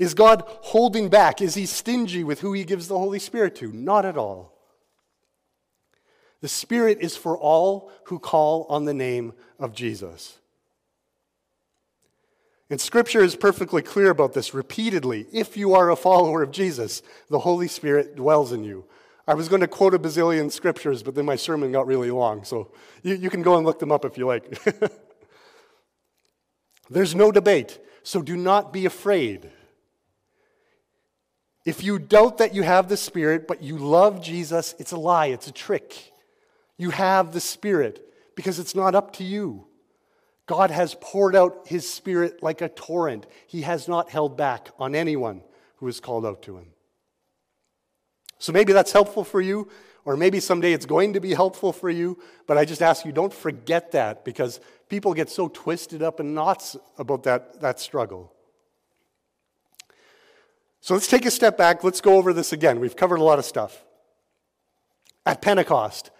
Is 0.03 0.15
God 0.15 0.43
holding 0.47 1.11
back? 1.11 1.41
Is 1.41 1.55
He 1.55 1.65
stingy 1.65 2.25
with 2.25 2.41
who 2.41 2.53
He 2.53 2.65
gives 2.65 2.88
the 2.88 2.99
Holy 2.99 3.21
Spirit 3.21 3.55
to? 3.57 3.71
Not 3.71 4.05
at 4.05 4.17
all. 4.17 4.53
The 6.41 6.49
Spirit 6.49 6.99
is 7.01 7.17
for 7.17 7.38
all 7.38 7.93
who 8.07 8.19
call 8.19 8.67
on 8.69 8.85
the 8.85 8.95
name 8.95 9.33
of 9.61 9.73
Jesus. 9.73 10.41
And 12.69 12.81
Scripture 12.81 13.23
is 13.23 13.37
perfectly 13.37 13.81
clear 13.81 14.11
about 14.11 14.33
this 14.33 14.53
repeatedly. 14.53 15.27
If 15.33 15.57
you 15.57 15.73
are 15.75 15.88
a 15.88 15.95
follower 15.95 16.43
of 16.43 16.51
Jesus, 16.51 17.01
the 17.31 17.38
Holy 17.38 17.69
Spirit 17.69 18.17
dwells 18.17 18.51
in 18.51 18.65
you. 18.65 18.85
I 19.29 19.35
was 19.35 19.49
going 19.49 19.61
to 19.61 19.69
quote 19.69 19.95
a 19.95 20.01
bazillion 20.01 20.51
scriptures, 20.51 21.05
but 21.05 21.15
then 21.15 21.27
my 21.27 21.37
sermon 21.37 21.71
got 21.71 21.87
really 21.87 22.11
long, 22.11 22.43
so 22.43 22.73
you, 23.05 23.15
you 23.15 23.31
can 23.31 23.43
go 23.43 23.57
and 23.57 23.65
look 23.65 23.79
them 23.79 23.93
up 23.93 24.05
if 24.05 24.19
you 24.19 24.27
like. 24.27 24.61
There's 26.91 27.15
no 27.15 27.31
debate, 27.31 27.79
so 28.03 28.21
do 28.21 28.37
not 28.37 28.73
be 28.73 28.85
afraid. 28.85 29.53
If 31.64 31.85
you 31.85 31.98
doubt 31.98 32.38
that 32.38 32.55
you 32.55 32.62
have 32.62 32.88
the 32.88 32.96
Spirit, 32.96 33.46
but 33.46 33.62
you 33.62 33.79
love 33.79 34.20
Jesus, 34.22 34.75
it's 34.79 34.92
a 34.92 34.96
lie, 34.96 35.27
it's 35.27 35.46
a 35.46 35.53
trick. 35.53 36.12
You 36.77 36.90
have 36.90 37.33
the 37.33 37.40
Spirit 37.40 38.05
because 38.35 38.59
it's 38.59 38.75
not 38.75 38.94
up 38.94 39.12
to 39.14 39.25
you. 39.25 39.66
God 40.46 40.70
has 40.70 40.96
poured 41.01 41.37
out 41.37 41.68
His 41.68 41.88
Spirit 41.88 42.42
like 42.42 42.61
a 42.61 42.68
torrent. 42.68 43.27
He 43.46 43.62
has 43.62 43.87
not 43.87 44.11
held 44.11 44.37
back 44.37 44.70
on 44.79 44.94
anyone 44.94 45.42
who 45.77 45.87
is 45.87 46.01
called 46.01 46.27
out 46.27 46.42
to 46.42 46.57
Him. 46.57 46.66
So 48.38 48.53
maybe 48.53 48.72
that's 48.72 48.90
helpful 48.90 49.22
for 49.22 49.40
you, 49.40 49.68
or 50.05 50.16
maybe 50.16 50.40
someday 50.40 50.72
it's 50.72 50.87
going 50.87 51.12
to 51.12 51.20
be 51.20 51.33
helpful 51.33 51.72
for 51.72 51.88
you, 51.88 52.18
but 52.48 52.59
I 52.59 52.64
just 52.64 52.83
ask 52.83 53.05
you 53.05 53.12
don't 53.12 53.33
forget 53.33 53.92
that 53.92 54.25
because 54.25 54.59
people 54.88 55.14
get 55.14 55.31
so 55.31 55.46
twisted 55.46 56.03
up 56.03 56.18
in 56.18 56.35
knots 56.35 56.77
about 56.98 57.22
that, 57.22 57.61
that 57.61 57.79
struggle. 57.79 58.33
So 60.83 60.95
let's 60.95 61.07
take 61.07 61.25
a 61.25 61.31
step 61.31 61.57
back. 61.57 61.85
Let's 61.85 62.01
go 62.01 62.16
over 62.16 62.33
this 62.33 62.53
again. 62.53 62.81
We've 62.81 62.97
covered 62.97 63.21
a 63.21 63.25
lot 63.25 63.38
of 63.38 63.45
stuff. 63.45 63.85
At 65.25 65.40
Pentecost, 65.40 66.11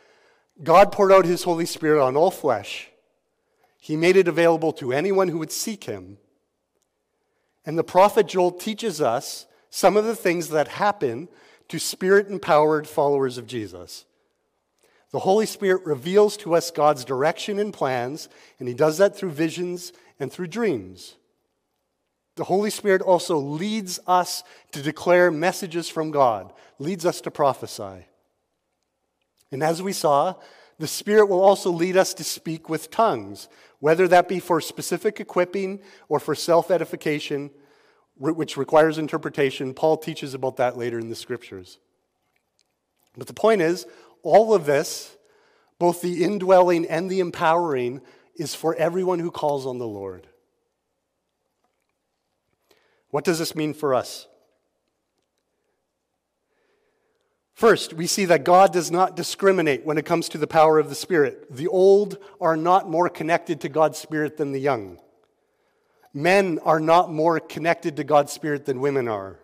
God 0.63 0.93
poured 0.93 1.11
out 1.11 1.25
his 1.25 1.43
Holy 1.43 1.67
Spirit 1.67 2.01
on 2.01 2.17
all 2.17 2.31
flesh. 2.31 2.89
He 3.81 3.97
made 3.97 4.17
it 4.17 4.29
available 4.29 4.73
to 4.75 4.93
anyone 4.93 5.27
who 5.27 5.39
would 5.39 5.51
seek 5.51 5.85
him. 5.85 6.19
And 7.67 7.77
the 7.77 7.83
prophet 7.83 8.29
Joel 8.29 8.53
teaches 8.53 9.01
us 9.01 9.47
some 9.69 9.97
of 9.97 10.05
the 10.05 10.15
things 10.15 10.51
that 10.51 10.69
happen 10.69 11.29
to 11.67 11.81
spirit 11.81 12.29
empowered 12.29 12.87
followers 12.87 13.39
of 13.39 13.49
Jesus. 13.49 14.05
The 15.11 15.19
Holy 15.19 15.47
Spirit 15.47 15.85
reveals 15.85 16.37
to 16.37 16.55
us 16.55 16.71
God's 16.71 17.05
direction 17.05 17.59
and 17.59 17.75
plans, 17.75 18.29
and 18.61 18.69
he 18.69 18.75
does 18.75 18.99
that 18.99 19.17
through 19.17 19.33
visions 19.33 19.93
and 20.21 20.31
through 20.31 20.47
dreams. 20.47 21.17
The 22.37 22.45
Holy 22.45 22.71
Spirit 22.71 23.03
also 23.03 23.37
leads 23.37 24.01
us 24.07 24.43
to 24.73 24.83
declare 24.83 25.31
messages 25.31 25.89
from 25.89 26.11
God, 26.11 26.53
leads 26.79 27.05
us 27.05 27.21
to 27.23 27.31
prophesy. 27.31 28.07
And 29.51 29.63
as 29.63 29.83
we 29.83 29.93
saw, 29.93 30.35
the 30.79 30.87
Spirit 30.87 31.27
will 31.27 31.43
also 31.43 31.71
lead 31.71 31.97
us 31.97 32.15
to 32.15 32.25
speak 32.25 32.69
with 32.69 32.91
tongues, 32.91 33.49
whether 33.81 34.09
that 34.09 34.29
be 34.29 34.41
for 34.41 34.61
specific 34.61 35.21
equipping 35.21 35.81
or 36.09 36.19
for 36.19 36.35
self 36.35 36.71
edification, 36.71 37.51
which 38.17 38.57
requires 38.57 38.97
interpretation. 38.97 39.75
Paul 39.75 39.99
teaches 39.99 40.33
about 40.33 40.57
that 40.57 40.79
later 40.79 40.99
in 40.99 41.11
the 41.11 41.15
scriptures. 41.15 41.79
But 43.17 43.27
the 43.27 43.35
point 43.35 43.61
is, 43.61 43.87
all 44.23 44.55
of 44.55 44.65
this, 44.65 45.17
both 45.79 46.01
the 46.01 46.25
indwelling 46.25 46.87
and 46.87 47.11
the 47.11 47.21
empowering, 47.21 48.01
is 48.37 48.55
for 48.55 48.75
everyone 48.77 49.19
who 49.19 49.31
calls 49.31 49.67
on 49.67 49.79
the 49.79 49.87
Lord. 49.87 50.27
What 53.13 53.25
does 53.25 53.39
this 53.39 53.55
mean 53.55 53.75
for 53.75 53.95
us? 53.95 54.27
First, 57.53 57.93
we 57.93 58.07
see 58.07 58.25
that 58.25 58.43
God 58.43 58.73
does 58.73 58.91
not 58.91 59.15
discriminate 59.15 59.85
when 59.85 59.99
it 59.99 60.07
comes 60.07 60.31
to 60.31 60.39
the 60.39 60.47
power 60.47 60.79
of 60.79 60.89
the 60.89 60.95
Spirit. 60.95 61.55
The 61.55 61.69
old 61.69 62.17
are 62.41 62.57
not 62.57 62.91
more 62.91 63.11
connected 63.11 63.61
to 63.61 63.69
God's 63.69 63.99
Spirit 63.99 64.39
than 64.39 64.53
the 64.53 64.61
young. 64.61 64.99
Men 66.15 66.59
are 66.65 66.81
not 66.81 67.13
more 67.13 67.39
connected 67.39 67.97
to 67.97 68.05
God's 68.05 68.33
Spirit 68.33 68.65
than 68.65 68.81
women 68.81 69.07
are. 69.09 69.39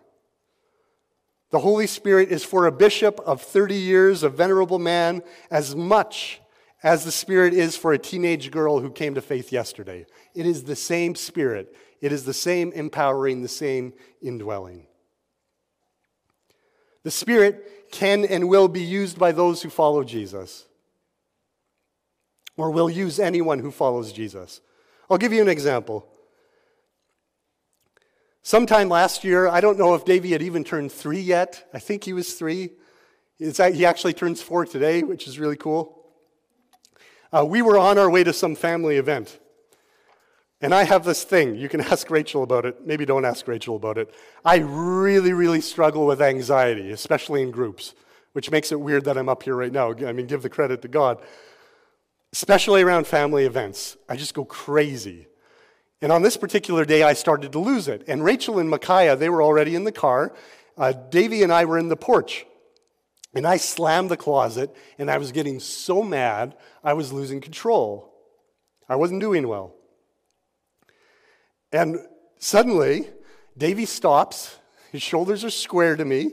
The 1.51 1.59
Holy 1.59 1.87
Spirit 1.87 2.31
is 2.31 2.43
for 2.43 2.65
a 2.65 2.71
bishop 2.71 3.19
of 3.19 3.41
30 3.41 3.75
years, 3.75 4.23
a 4.23 4.29
venerable 4.29 4.79
man, 4.79 5.21
as 5.51 5.75
much 5.75 6.41
as 6.81 7.05
the 7.05 7.11
Spirit 7.11 7.53
is 7.53 7.77
for 7.77 7.93
a 7.93 7.99
teenage 7.99 8.49
girl 8.49 8.79
who 8.79 8.89
came 8.89 9.13
to 9.13 9.21
faith 9.21 9.51
yesterday. 9.51 10.07
It 10.33 10.47
is 10.47 10.63
the 10.63 10.75
same 10.75 11.13
Spirit, 11.13 11.75
it 12.01 12.11
is 12.11 12.23
the 12.23 12.33
same 12.33 12.71
empowering, 12.71 13.41
the 13.41 13.47
same 13.47 13.93
indwelling. 14.21 14.87
The 17.03 17.11
Spirit 17.11 17.91
can 17.91 18.25
and 18.25 18.49
will 18.49 18.67
be 18.67 18.83
used 18.83 19.17
by 19.17 19.31
those 19.31 19.61
who 19.61 19.69
follow 19.69 20.03
Jesus, 20.03 20.65
or 22.57 22.71
will 22.71 22.89
use 22.89 23.19
anyone 23.19 23.59
who 23.59 23.71
follows 23.71 24.11
Jesus. 24.11 24.61
I'll 25.09 25.17
give 25.17 25.33
you 25.33 25.41
an 25.41 25.49
example. 25.49 26.07
Sometime 28.41 28.89
last 28.89 29.23
year, 29.23 29.47
I 29.47 29.61
don't 29.61 29.77
know 29.77 29.95
if 29.95 30.05
Davey 30.05 30.31
had 30.31 30.41
even 30.41 30.63
turned 30.63 30.91
three 30.91 31.19
yet. 31.19 31.67
I 31.73 31.79
think 31.79 32.03
he 32.03 32.13
was 32.13 32.33
three. 32.33 32.71
he 33.37 33.85
actually 33.85 34.13
turns 34.13 34.41
four 34.41 34.65
today, 34.65 35.03
which 35.03 35.27
is 35.27 35.39
really 35.39 35.57
cool. 35.57 35.95
Uh, 37.31 37.45
we 37.45 37.61
were 37.61 37.77
on 37.77 37.97
our 37.97 38.09
way 38.09 38.23
to 38.23 38.33
some 38.33 38.55
family 38.55 38.97
event. 38.97 39.39
And 40.61 40.73
I 40.73 40.83
have 40.83 41.05
this 41.05 41.23
thing. 41.23 41.55
You 41.55 41.69
can 41.69 41.81
ask 41.91 42.09
Rachel 42.09 42.43
about 42.43 42.65
it. 42.65 42.85
Maybe 42.85 43.05
don't 43.05 43.25
ask 43.25 43.47
Rachel 43.47 43.75
about 43.75 43.97
it. 43.97 44.13
I 44.43 44.57
really, 44.57 45.33
really 45.33 45.61
struggle 45.61 46.05
with 46.05 46.21
anxiety, 46.21 46.91
especially 46.91 47.41
in 47.41 47.51
groups, 47.51 47.95
which 48.33 48.51
makes 48.51 48.71
it 48.71 48.79
weird 48.79 49.05
that 49.05 49.17
I'm 49.17 49.29
up 49.29 49.43
here 49.43 49.55
right 49.55 49.71
now. 49.71 49.93
I 49.93 50.11
mean, 50.11 50.27
give 50.27 50.41
the 50.41 50.49
credit 50.49 50.81
to 50.81 50.87
God. 50.87 51.21
Especially 52.31 52.81
around 52.81 53.07
family 53.07 53.45
events. 53.45 53.97
I 54.07 54.15
just 54.15 54.33
go 54.33 54.45
crazy. 54.45 55.27
And 56.01 56.11
on 56.11 56.21
this 56.21 56.37
particular 56.37 56.85
day, 56.85 57.03
I 57.03 57.13
started 57.13 57.51
to 57.53 57.59
lose 57.59 57.87
it. 57.87 58.03
And 58.07 58.23
Rachel 58.23 58.59
and 58.59 58.69
Micaiah, 58.69 59.15
they 59.15 59.29
were 59.29 59.41
already 59.41 59.75
in 59.75 59.83
the 59.83 59.91
car. 59.91 60.33
Uh, 60.77 60.93
Davy 60.93 61.43
and 61.43 61.51
I 61.51 61.65
were 61.65 61.77
in 61.77 61.89
the 61.89 61.97
porch. 61.97 62.45
And 63.33 63.45
I 63.45 63.57
slammed 63.57 64.09
the 64.09 64.17
closet, 64.17 64.73
and 64.97 65.11
I 65.11 65.19
was 65.19 65.31
getting 65.31 65.59
so 65.59 66.01
mad, 66.01 66.55
I 66.83 66.93
was 66.93 67.13
losing 67.13 67.41
control. 67.41 68.11
I 68.87 68.95
wasn't 68.95 69.21
doing 69.21 69.47
well. 69.47 69.75
And 71.71 71.99
suddenly, 72.39 73.09
Davy 73.57 73.85
stops. 73.85 74.57
His 74.91 75.01
shoulders 75.01 75.43
are 75.43 75.49
square 75.49 75.95
to 75.95 76.05
me. 76.05 76.31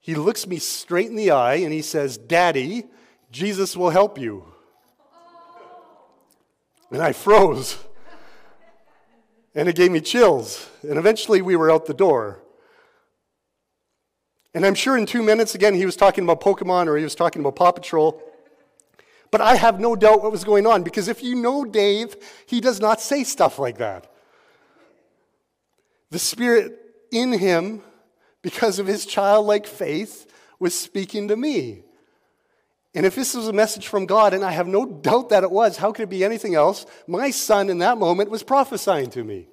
He 0.00 0.14
looks 0.14 0.46
me 0.46 0.58
straight 0.58 1.08
in 1.08 1.16
the 1.16 1.32
eye 1.32 1.56
and 1.56 1.72
he 1.72 1.82
says, 1.82 2.16
Daddy, 2.16 2.84
Jesus 3.30 3.76
will 3.76 3.90
help 3.90 4.18
you. 4.18 4.44
And 6.90 7.02
I 7.02 7.12
froze. 7.12 7.76
And 9.54 9.68
it 9.68 9.74
gave 9.74 9.90
me 9.90 10.00
chills. 10.00 10.68
And 10.82 10.98
eventually 10.98 11.42
we 11.42 11.56
were 11.56 11.70
out 11.70 11.86
the 11.86 11.94
door. 11.94 12.42
And 14.54 14.64
I'm 14.64 14.74
sure 14.74 14.96
in 14.96 15.06
two 15.06 15.22
minutes, 15.22 15.54
again, 15.54 15.74
he 15.74 15.84
was 15.84 15.96
talking 15.96 16.24
about 16.24 16.40
Pokemon 16.40 16.86
or 16.86 16.96
he 16.96 17.04
was 17.04 17.14
talking 17.14 17.40
about 17.40 17.56
Paw 17.56 17.72
Patrol. 17.72 18.22
But 19.30 19.40
I 19.40 19.56
have 19.56 19.80
no 19.80 19.96
doubt 19.96 20.22
what 20.22 20.32
was 20.32 20.44
going 20.44 20.66
on 20.66 20.82
because 20.82 21.08
if 21.08 21.22
you 21.22 21.34
know 21.34 21.64
Dave, 21.64 22.16
he 22.46 22.60
does 22.60 22.80
not 22.80 23.00
say 23.00 23.24
stuff 23.24 23.58
like 23.58 23.78
that. 23.78 24.10
The 26.10 26.18
Spirit 26.18 26.78
in 27.10 27.32
him, 27.32 27.82
because 28.42 28.78
of 28.78 28.86
his 28.86 29.06
childlike 29.06 29.66
faith, 29.66 30.30
was 30.58 30.78
speaking 30.78 31.28
to 31.28 31.36
me. 31.36 31.82
And 32.94 33.04
if 33.04 33.14
this 33.14 33.34
was 33.34 33.48
a 33.48 33.52
message 33.52 33.88
from 33.88 34.06
God, 34.06 34.32
and 34.32 34.42
I 34.42 34.52
have 34.52 34.66
no 34.66 34.86
doubt 34.86 35.28
that 35.28 35.42
it 35.42 35.50
was, 35.50 35.76
how 35.76 35.92
could 35.92 36.04
it 36.04 36.10
be 36.10 36.24
anything 36.24 36.54
else? 36.54 36.86
My 37.06 37.30
son 37.30 37.68
in 37.68 37.78
that 37.78 37.98
moment 37.98 38.30
was 38.30 38.42
prophesying 38.42 39.10
to 39.10 39.22
me. 39.22 39.48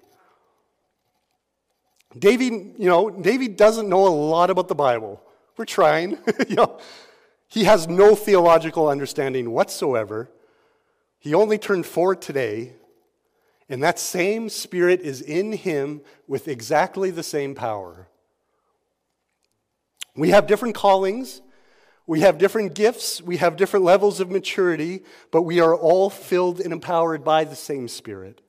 David, 2.17 2.53
you 2.77 2.87
know, 2.87 3.09
David 3.09 3.57
doesn't 3.57 3.89
know 3.89 4.07
a 4.07 4.09
lot 4.09 4.49
about 4.49 4.67
the 4.67 4.75
Bible. 4.75 5.21
We're 5.57 5.65
trying. 5.65 6.11
you 6.47 6.55
know, 6.55 6.79
he 7.47 7.65
has 7.65 7.87
no 7.87 8.15
theological 8.15 8.87
understanding 8.87 9.51
whatsoever. 9.51 10.31
He 11.19 11.33
only 11.33 11.57
turned 11.57 11.85
four 11.85 12.15
today, 12.15 12.73
and 13.69 13.81
that 13.83 13.99
same 13.99 14.49
spirit 14.49 15.01
is 15.01 15.21
in 15.21 15.53
him 15.53 16.01
with 16.27 16.47
exactly 16.47 17.11
the 17.11 17.23
same 17.23 17.55
power. 17.55 18.07
We 20.15 20.29
have 20.29 20.47
different 20.47 20.75
callings, 20.75 21.41
we 22.05 22.19
have 22.21 22.37
different 22.37 22.75
gifts, 22.75 23.21
we 23.21 23.37
have 23.37 23.55
different 23.55 23.85
levels 23.85 24.19
of 24.19 24.29
maturity, 24.29 25.03
but 25.31 25.43
we 25.43 25.59
are 25.59 25.75
all 25.75 26.09
filled 26.09 26.59
and 26.59 26.73
empowered 26.73 27.23
by 27.23 27.45
the 27.45 27.55
same 27.55 27.87
spirit. 27.87 28.41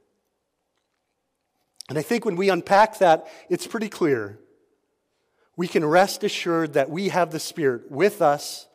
And 1.88 1.98
I 1.98 2.02
think 2.02 2.24
when 2.24 2.36
we 2.36 2.48
unpack 2.48 2.98
that, 2.98 3.26
it's 3.48 3.66
pretty 3.66 3.88
clear. 3.88 4.38
We 5.56 5.68
can 5.68 5.84
rest 5.84 6.24
assured 6.24 6.72
that 6.72 6.90
we 6.90 7.10
have 7.10 7.30
the 7.30 7.38
Spirit 7.38 7.90
with 7.90 8.20
us, 8.20 8.66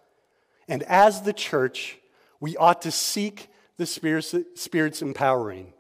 and 0.68 0.84
as 0.84 1.24
the 1.24 1.34
church, 1.34 1.98
we 2.40 2.56
ought 2.56 2.84
to 2.84 2.92
seek 2.92 3.50
the 3.78 3.86
Spirit's 3.86 5.02
empowering. 5.02 5.74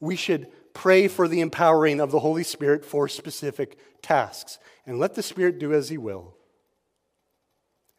We 0.00 0.16
should 0.16 0.48
pray 0.74 1.08
for 1.08 1.26
the 1.26 1.40
empowering 1.40 2.00
of 2.00 2.10
the 2.10 2.20
Holy 2.20 2.44
Spirit 2.44 2.84
for 2.84 3.08
specific 3.08 3.78
tasks, 4.02 4.58
and 4.84 4.98
let 4.98 5.14
the 5.14 5.22
Spirit 5.22 5.58
do 5.58 5.72
as 5.72 5.88
He 5.88 5.98
will. 5.98 6.34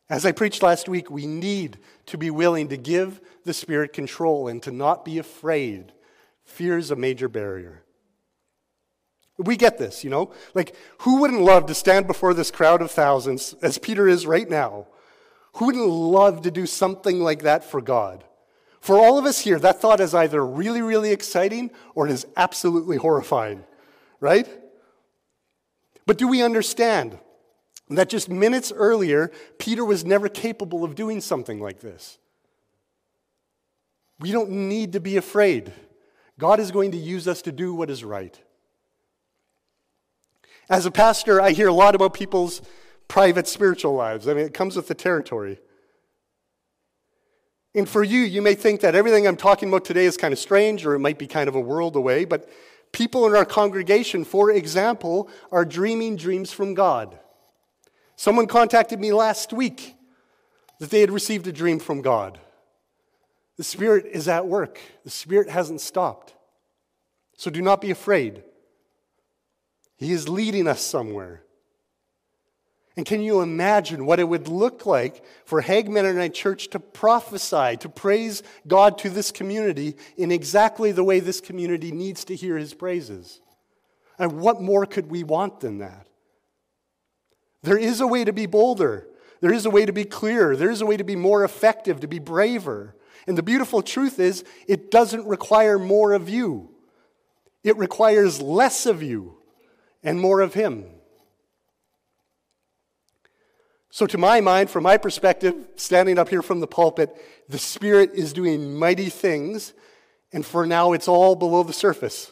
As 0.10 0.26
I 0.26 0.32
preached 0.32 0.64
last 0.64 0.88
week, 0.88 1.12
we 1.12 1.26
need 1.26 1.80
to 2.06 2.18
be 2.18 2.30
willing 2.30 2.70
to 2.70 2.78
give 2.78 3.20
the 3.44 3.54
Spirit 3.54 3.92
control 3.92 4.48
and 4.48 4.64
to 4.64 4.72
not 4.72 5.04
be 5.04 5.18
afraid. 5.18 5.92
Fear 6.46 6.78
is 6.78 6.92
a 6.92 6.96
major 6.96 7.28
barrier. 7.28 7.84
We 9.38 9.58
get 9.58 9.78
this, 9.78 10.04
you 10.04 10.10
know? 10.10 10.32
Like, 10.54 10.76
who 11.00 11.20
wouldn't 11.20 11.42
love 11.42 11.66
to 11.68 11.74
stand 11.74 12.08
before 12.08 12.34
this 12.34 12.52
crowd 12.52 12.82
of 12.82 12.90
thousands, 12.90 13.54
as 13.62 13.78
Peter 13.78 14.08
is 14.08 14.26
right 14.26 14.50
now? 14.50 14.88
Who 15.56 15.66
wouldn't 15.66 15.88
love 15.88 16.44
to 16.44 16.52
do 16.52 16.66
something 16.66 17.20
like 17.20 17.42
that 17.44 17.64
for 17.64 17.82
God? 17.82 18.24
For 18.88 18.98
all 18.98 19.18
of 19.18 19.26
us 19.26 19.42
here, 19.42 19.60
that 19.60 19.82
thought 19.82 20.00
is 20.00 20.16
either 20.16 20.46
really, 20.46 20.82
really 20.82 21.12
exciting 21.12 21.72
or 21.94 22.08
it 22.08 22.12
is 22.14 22.26
absolutely 22.38 22.96
horrifying, 22.96 23.66
right? 24.22 24.48
But 26.06 26.18
do 26.18 26.26
we 26.26 26.42
understand 26.42 27.20
that 27.90 28.08
just 28.08 28.30
minutes 28.30 28.72
earlier, 28.74 29.30
Peter 29.60 29.84
was 29.84 30.06
never 30.06 30.30
capable 30.30 30.86
of 30.86 30.96
doing 30.96 31.20
something 31.20 31.60
like 31.60 31.82
this? 31.82 32.18
We 34.22 34.32
don't 34.32 34.52
need 34.52 34.94
to 34.94 35.02
be 35.02 35.18
afraid. 35.18 35.74
God 36.40 36.62
is 36.62 36.72
going 36.72 36.92
to 36.92 36.98
use 36.98 37.28
us 37.28 37.42
to 37.42 37.52
do 37.52 37.74
what 37.74 37.90
is 37.90 38.06
right. 38.06 38.42
As 40.70 40.86
a 40.86 40.92
pastor, 40.92 41.42
I 41.42 41.52
hear 41.52 41.68
a 41.68 41.74
lot 41.74 41.94
about 41.94 42.14
people's 42.14 42.62
private 43.10 43.50
spiritual 43.50 43.96
lives. 43.96 44.30
I 44.30 44.34
mean, 44.34 44.46
it 44.46 44.54
comes 44.54 44.78
with 44.78 44.88
the 44.88 44.96
territory. 44.96 45.60
And 47.76 47.88
for 47.88 48.04
you, 48.04 48.20
you 48.22 48.42
may 48.42 48.56
think 48.56 48.82
that 48.82 48.96
everything 48.96 49.28
I'm 49.28 49.38
talking 49.38 49.70
about 49.70 49.86
today 49.86 50.06
is 50.06 50.18
kind 50.18 50.32
of 50.32 50.40
strange 50.40 50.86
or 50.86 50.96
it 50.96 51.00
might 51.00 51.20
be 51.20 51.28
kind 51.28 51.48
of 51.48 51.56
a 51.56 51.60
world 51.60 51.96
away, 51.96 52.26
but 52.26 52.50
people 52.92 53.26
in 53.28 53.36
our 53.36 53.46
congregation, 53.46 54.24
for 54.24 54.50
example, 54.52 55.30
are 55.52 55.66
dreaming 55.66 56.16
dreams 56.16 56.52
from 56.52 56.74
God. 56.74 57.20
Someone 58.16 58.48
contacted 58.48 59.00
me 59.00 59.14
last 59.14 59.54
week 59.54 59.96
that 60.80 60.90
they 60.90 61.02
had 61.02 61.12
received 61.12 61.46
a 61.48 61.52
dream 61.52 61.80
from 61.80 62.02
God. 62.02 62.40
The 63.58 63.64
Spirit 63.64 64.06
is 64.12 64.28
at 64.28 64.48
work, 64.48 64.80
the 65.04 65.10
Spirit 65.10 65.50
hasn't 65.50 65.82
stopped. 65.82 66.36
So 67.38 67.52
do 67.52 67.62
not 67.62 67.82
be 67.82 67.92
afraid. 67.92 68.44
He 69.98 70.12
is 70.12 70.30
leading 70.30 70.68
us 70.68 70.82
somewhere. 70.82 71.44
And 72.98 73.06
can 73.06 73.22
you 73.22 73.42
imagine 73.42 74.08
what 74.08 74.20
it 74.20 74.24
would 74.24 74.48
look 74.48 74.88
like 74.88 75.24
for 75.46 75.62
Hague 75.62 75.88
Mennonite 75.88 76.34
Church 76.34 76.68
to 76.70 76.80
prophesy, 76.80 77.78
to 77.78 77.90
praise 77.90 78.42
God 78.68 78.98
to 78.98 79.12
this 79.12 79.30
community 79.30 79.96
in 80.18 80.32
exactly 80.32 80.92
the 80.92 81.04
way 81.04 81.20
this 81.20 81.40
community 81.40 81.92
needs 81.92 82.26
to 82.26 82.36
hear 82.36 82.58
his 82.58 82.74
praises? 82.74 83.40
And 84.18 84.40
what 84.40 84.64
more 84.64 84.88
could 84.88 85.12
we 85.12 85.24
want 85.24 85.60
than 85.60 85.78
that? 85.78 86.08
There 87.62 87.78
is 87.78 88.02
a 88.02 88.08
way 88.08 88.24
to 88.24 88.34
be 88.34 88.48
bolder. 88.48 89.08
There 89.42 89.54
is 89.54 89.68
a 89.68 89.70
way 89.70 89.86
to 89.86 89.94
be 89.94 90.04
clearer. 90.04 90.56
There 90.56 90.72
is 90.72 90.82
a 90.82 90.86
way 90.88 90.98
to 90.98 91.04
be 91.04 91.16
more 91.16 91.44
effective, 91.44 92.00
to 92.00 92.08
be 92.08 92.18
braver. 92.18 92.96
And 93.28 93.38
the 93.38 93.44
beautiful 93.44 93.84
truth 93.84 94.20
is, 94.20 94.44
it 94.68 94.90
doesn't 94.90 95.28
require 95.28 95.78
more 95.78 96.14
of 96.14 96.30
you, 96.30 96.72
it 97.64 97.78
requires 97.78 98.42
less 98.42 98.88
of 98.88 99.04
you 99.04 99.38
and 100.02 100.20
more 100.20 100.42
of 100.42 100.56
Him. 100.56 100.86
So, 103.98 104.06
to 104.06 104.18
my 104.20 104.42
mind, 104.42 104.70
from 104.70 104.84
my 104.84 104.98
perspective, 104.98 105.56
standing 105.76 106.20
up 106.20 106.30
here 106.30 106.44
from 106.44 106.60
the 106.60 106.68
pulpit, 106.68 107.20
the 107.50 107.58
Spirit 107.58 108.12
is 108.14 108.32
doing 108.32 108.78
mighty 108.78 109.10
things, 109.10 109.74
and 110.32 110.46
for 110.46 110.68
now 110.68 110.94
it's 110.94 111.08
all 111.08 111.36
below 111.36 111.64
the 111.64 111.74
surface. 111.74 112.32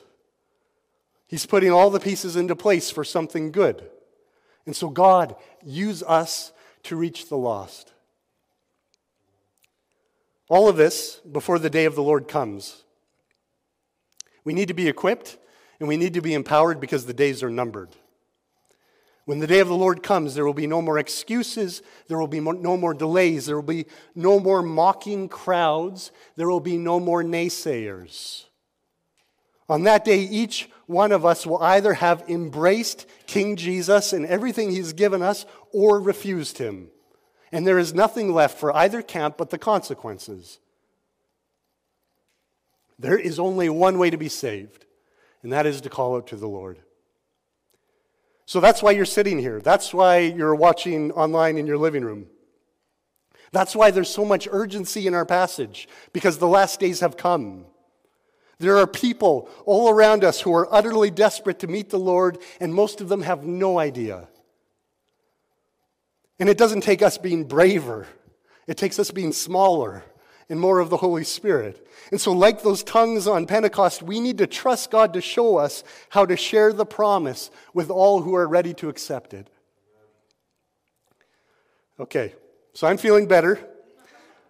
He's 1.26 1.48
putting 1.48 1.72
all 1.72 1.90
the 1.90 2.00
pieces 2.00 2.36
into 2.36 2.56
place 2.56 2.92
for 2.92 3.04
something 3.04 3.52
good. 3.52 3.90
And 4.68 4.76
so, 4.76 4.90
God, 4.90 5.38
use 5.64 6.04
us 6.04 6.54
to 6.84 6.96
reach 6.96 7.30
the 7.30 7.36
lost. 7.36 7.94
All 10.48 10.70
of 10.70 10.78
this 10.78 11.20
before 11.32 11.58
the 11.58 11.72
day 11.72 11.86
of 11.86 11.96
the 11.96 12.04
Lord 12.04 12.28
comes. 12.28 12.84
We 14.44 14.54
need 14.54 14.68
to 14.68 14.76
be 14.76 14.88
equipped 14.88 15.36
and 15.80 15.90
we 15.90 15.98
need 15.98 16.14
to 16.14 16.22
be 16.22 16.36
empowered 16.36 16.80
because 16.80 17.08
the 17.08 17.14
days 17.16 17.42
are 17.42 17.50
numbered. 17.50 17.90
When 19.26 19.40
the 19.40 19.48
day 19.48 19.60
of 19.60 19.68
the 19.68 19.76
Lord 19.76 20.04
comes, 20.04 20.36
there 20.36 20.46
will 20.46 20.54
be 20.54 20.68
no 20.68 20.82
more 20.82 21.00
excuses. 21.00 21.82
There 22.08 22.20
will 22.20 22.28
be 22.28 22.40
no 22.40 22.78
more 22.78 22.94
delays. 22.94 23.48
There 23.48 23.56
will 23.56 23.64
be 23.64 23.88
no 24.14 24.40
more 24.40 24.62
mocking 24.62 25.28
crowds. 25.28 26.12
There 26.36 26.48
will 26.48 26.60
be 26.60 26.78
no 26.78 27.00
more 27.00 27.24
naysayers. 27.24 28.46
On 29.68 29.84
that 29.84 30.06
day, 30.06 30.20
each 30.20 30.70
one 30.86 31.12
of 31.12 31.26
us 31.26 31.48
will 31.48 31.58
either 31.58 31.94
have 31.94 32.30
embraced 32.30 33.08
King 33.26 33.56
Jesus 33.56 34.14
and 34.14 34.26
everything 34.28 34.70
he's 34.70 34.94
given 34.94 35.24
us 35.24 35.48
or 35.74 36.00
refused 36.00 36.60
him. 36.60 36.90
And 37.52 37.66
there 37.66 37.80
is 37.80 37.94
nothing 37.94 38.32
left 38.32 38.60
for 38.60 38.76
either 38.76 39.02
camp 39.02 39.38
but 39.38 39.50
the 39.50 39.58
consequences. 39.58 40.60
There 43.00 43.18
is 43.18 43.40
only 43.40 43.70
one 43.70 43.98
way 43.98 44.12
to 44.12 44.18
be 44.18 44.30
saved 44.30 44.86
and 45.46 45.54
that 45.54 45.68
is 45.68 45.80
to 45.82 45.92
call 45.92 46.16
out 46.16 46.26
to 46.26 46.38
the 46.38 46.48
Lord. 46.48 46.80
So 48.46 48.60
that's 48.60 48.84
why 48.84 48.92
you're 48.92 49.06
sitting 49.06 49.40
here. 49.40 49.60
That's 49.60 49.94
why 49.94 50.20
you're 50.20 50.56
watching 50.56 51.12
online 51.12 51.58
in 51.58 51.66
your 51.66 51.78
living 51.78 52.04
room. 52.04 52.28
That's 53.52 53.76
why 53.76 53.92
there's 53.92 54.10
so 54.10 54.26
much 54.26 54.48
urgency 54.52 55.08
in 55.08 55.14
our 55.14 55.26
passage, 55.26 55.88
because 56.14 56.38
the 56.38 56.48
last 56.48 56.80
days 56.80 57.00
have 57.00 57.18
come. 57.18 57.66
There 58.60 58.78
are 58.78 58.88
people 58.88 59.50
all 59.66 59.90
around 59.90 60.24
us 60.24 60.42
who 60.42 60.54
are 60.54 60.74
utterly 60.74 61.10
desperate 61.10 61.60
to 61.60 61.68
meet 61.68 61.90
the 61.90 62.00
Lord, 62.00 62.38
and 62.60 62.74
most 62.74 63.02
of 63.02 63.10
them 63.10 63.22
have 63.24 63.44
no 63.44 63.80
idea. 63.80 64.28
And 66.40 66.50
it 66.50 66.58
doesn't 66.58 66.82
take 66.82 67.02
us 67.02 67.18
being 67.18 67.46
braver, 67.46 68.08
it 68.68 68.78
takes 68.78 69.00
us 69.00 69.12
being 69.12 69.32
smaller 69.32 70.04
and 70.50 70.60
more 70.60 70.80
of 70.80 70.90
the 70.90 70.98
Holy 70.98 71.24
Spirit. 71.24 71.88
And 72.12 72.22
so, 72.22 72.32
like 72.32 72.62
those 72.62 72.84
tongues 72.84 73.28
on 73.28 73.48
Pentecost, 73.48 74.04
we 74.04 74.20
need 74.20 74.38
to 74.38 74.48
trust 74.48 74.92
God 74.92 75.14
to 75.14 75.22
show 75.22 75.58
us 75.58 75.84
how 76.10 76.26
to 76.26 76.38
share 76.38 76.72
the 76.72 76.86
promise 76.86 77.50
with 77.74 77.90
all 77.90 78.22
who 78.22 78.36
are 78.36 78.48
ready 78.48 78.74
to 78.76 78.90
accept 78.90 79.34
it. 79.34 79.50
Okay, 82.00 82.34
so 82.74 82.88
I'm 82.88 82.98
feeling 82.98 83.28
better 83.28 83.60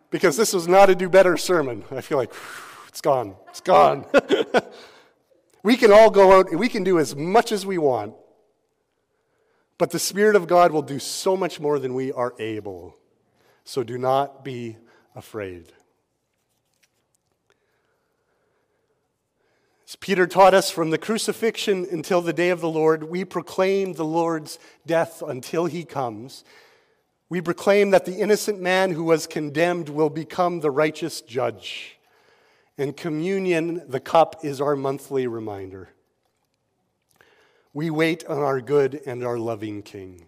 because 0.09 0.35
this 0.35 0.53
was 0.53 0.67
not 0.67 0.89
a 0.89 0.95
do 0.95 1.09
better 1.09 1.37
sermon. 1.37 1.83
I 1.91 2.01
feel 2.01 2.17
like 2.17 2.33
it's 2.87 3.01
gone. 3.01 3.35
It's 3.49 3.61
gone. 3.61 4.05
we 5.63 5.77
can 5.77 5.91
all 5.91 6.09
go 6.09 6.39
out 6.39 6.49
and 6.49 6.59
we 6.59 6.69
can 6.69 6.83
do 6.83 6.99
as 6.99 7.15
much 7.15 7.51
as 7.51 7.65
we 7.65 7.77
want. 7.77 8.15
But 9.77 9.91
the 9.91 9.99
Spirit 9.99 10.35
of 10.35 10.47
God 10.47 10.71
will 10.71 10.81
do 10.81 10.99
so 10.99 11.35
much 11.35 11.59
more 11.59 11.79
than 11.79 11.93
we 11.93 12.11
are 12.11 12.33
able. 12.39 12.95
So 13.65 13.83
do 13.83 13.97
not 13.97 14.43
be 14.43 14.77
afraid. 15.15 15.71
As 19.87 19.95
Peter 19.95 20.25
taught 20.25 20.55
us 20.55 20.71
from 20.71 20.89
the 20.89 20.97
crucifixion 20.97 21.85
until 21.91 22.19
the 22.19 22.33
day 22.33 22.49
of 22.49 22.59
the 22.59 22.69
Lord, 22.69 23.03
we 23.03 23.23
proclaim 23.23 23.93
the 23.93 24.05
Lord's 24.05 24.57
death 24.85 25.21
until 25.21 25.65
he 25.65 25.85
comes. 25.85 26.43
We 27.29 27.39
proclaim 27.39 27.91
that 27.91 28.05
the 28.05 28.15
innocent 28.19 28.59
man 28.59 28.91
who 28.91 29.03
was 29.03 29.27
condemned 29.27 29.89
will 29.89 30.09
become 30.09 30.59
the 30.59 30.71
righteous 30.71 31.21
judge. 31.21 31.99
And 32.79 32.97
communion, 32.97 33.83
the 33.87 33.99
cup, 33.99 34.43
is 34.43 34.59
our 34.59 34.75
monthly 34.75 35.27
reminder. 35.27 35.89
We 37.71 37.91
wait 37.91 38.25
on 38.25 38.39
our 38.39 38.61
good 38.61 39.01
and 39.05 39.23
our 39.23 39.37
loving 39.37 39.83
King. 39.83 40.27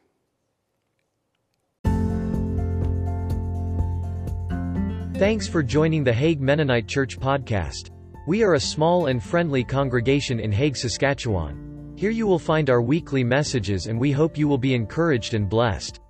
Thanks 5.16 5.48
for 5.48 5.64
joining 5.64 6.04
the 6.04 6.14
Hague 6.14 6.42
Mennonite 6.42 6.88
Church 6.88 7.20
podcast. 7.20 7.90
We 8.28 8.44
are 8.44 8.56
a 8.56 8.60
small 8.60 9.06
and 9.06 9.24
friendly 9.24 9.64
congregation 9.64 10.42
in 10.42 10.52
Hague, 10.52 10.76
Saskatchewan. 10.76 11.94
Here 11.96 12.10
you 12.10 12.28
will 12.28 12.38
find 12.38 12.70
our 12.70 12.82
weekly 12.82 13.24
messages 13.24 13.88
and 13.88 13.98
we 13.98 14.12
hope 14.12 14.38
you 14.38 14.50
will 14.50 14.58
be 14.58 14.76
encouraged 14.76 15.34
and 15.34 15.48
blessed. 15.48 16.02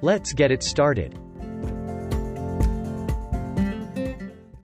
Let's 0.00 0.32
get 0.32 0.50
it 0.50 0.62
started. 0.62 1.18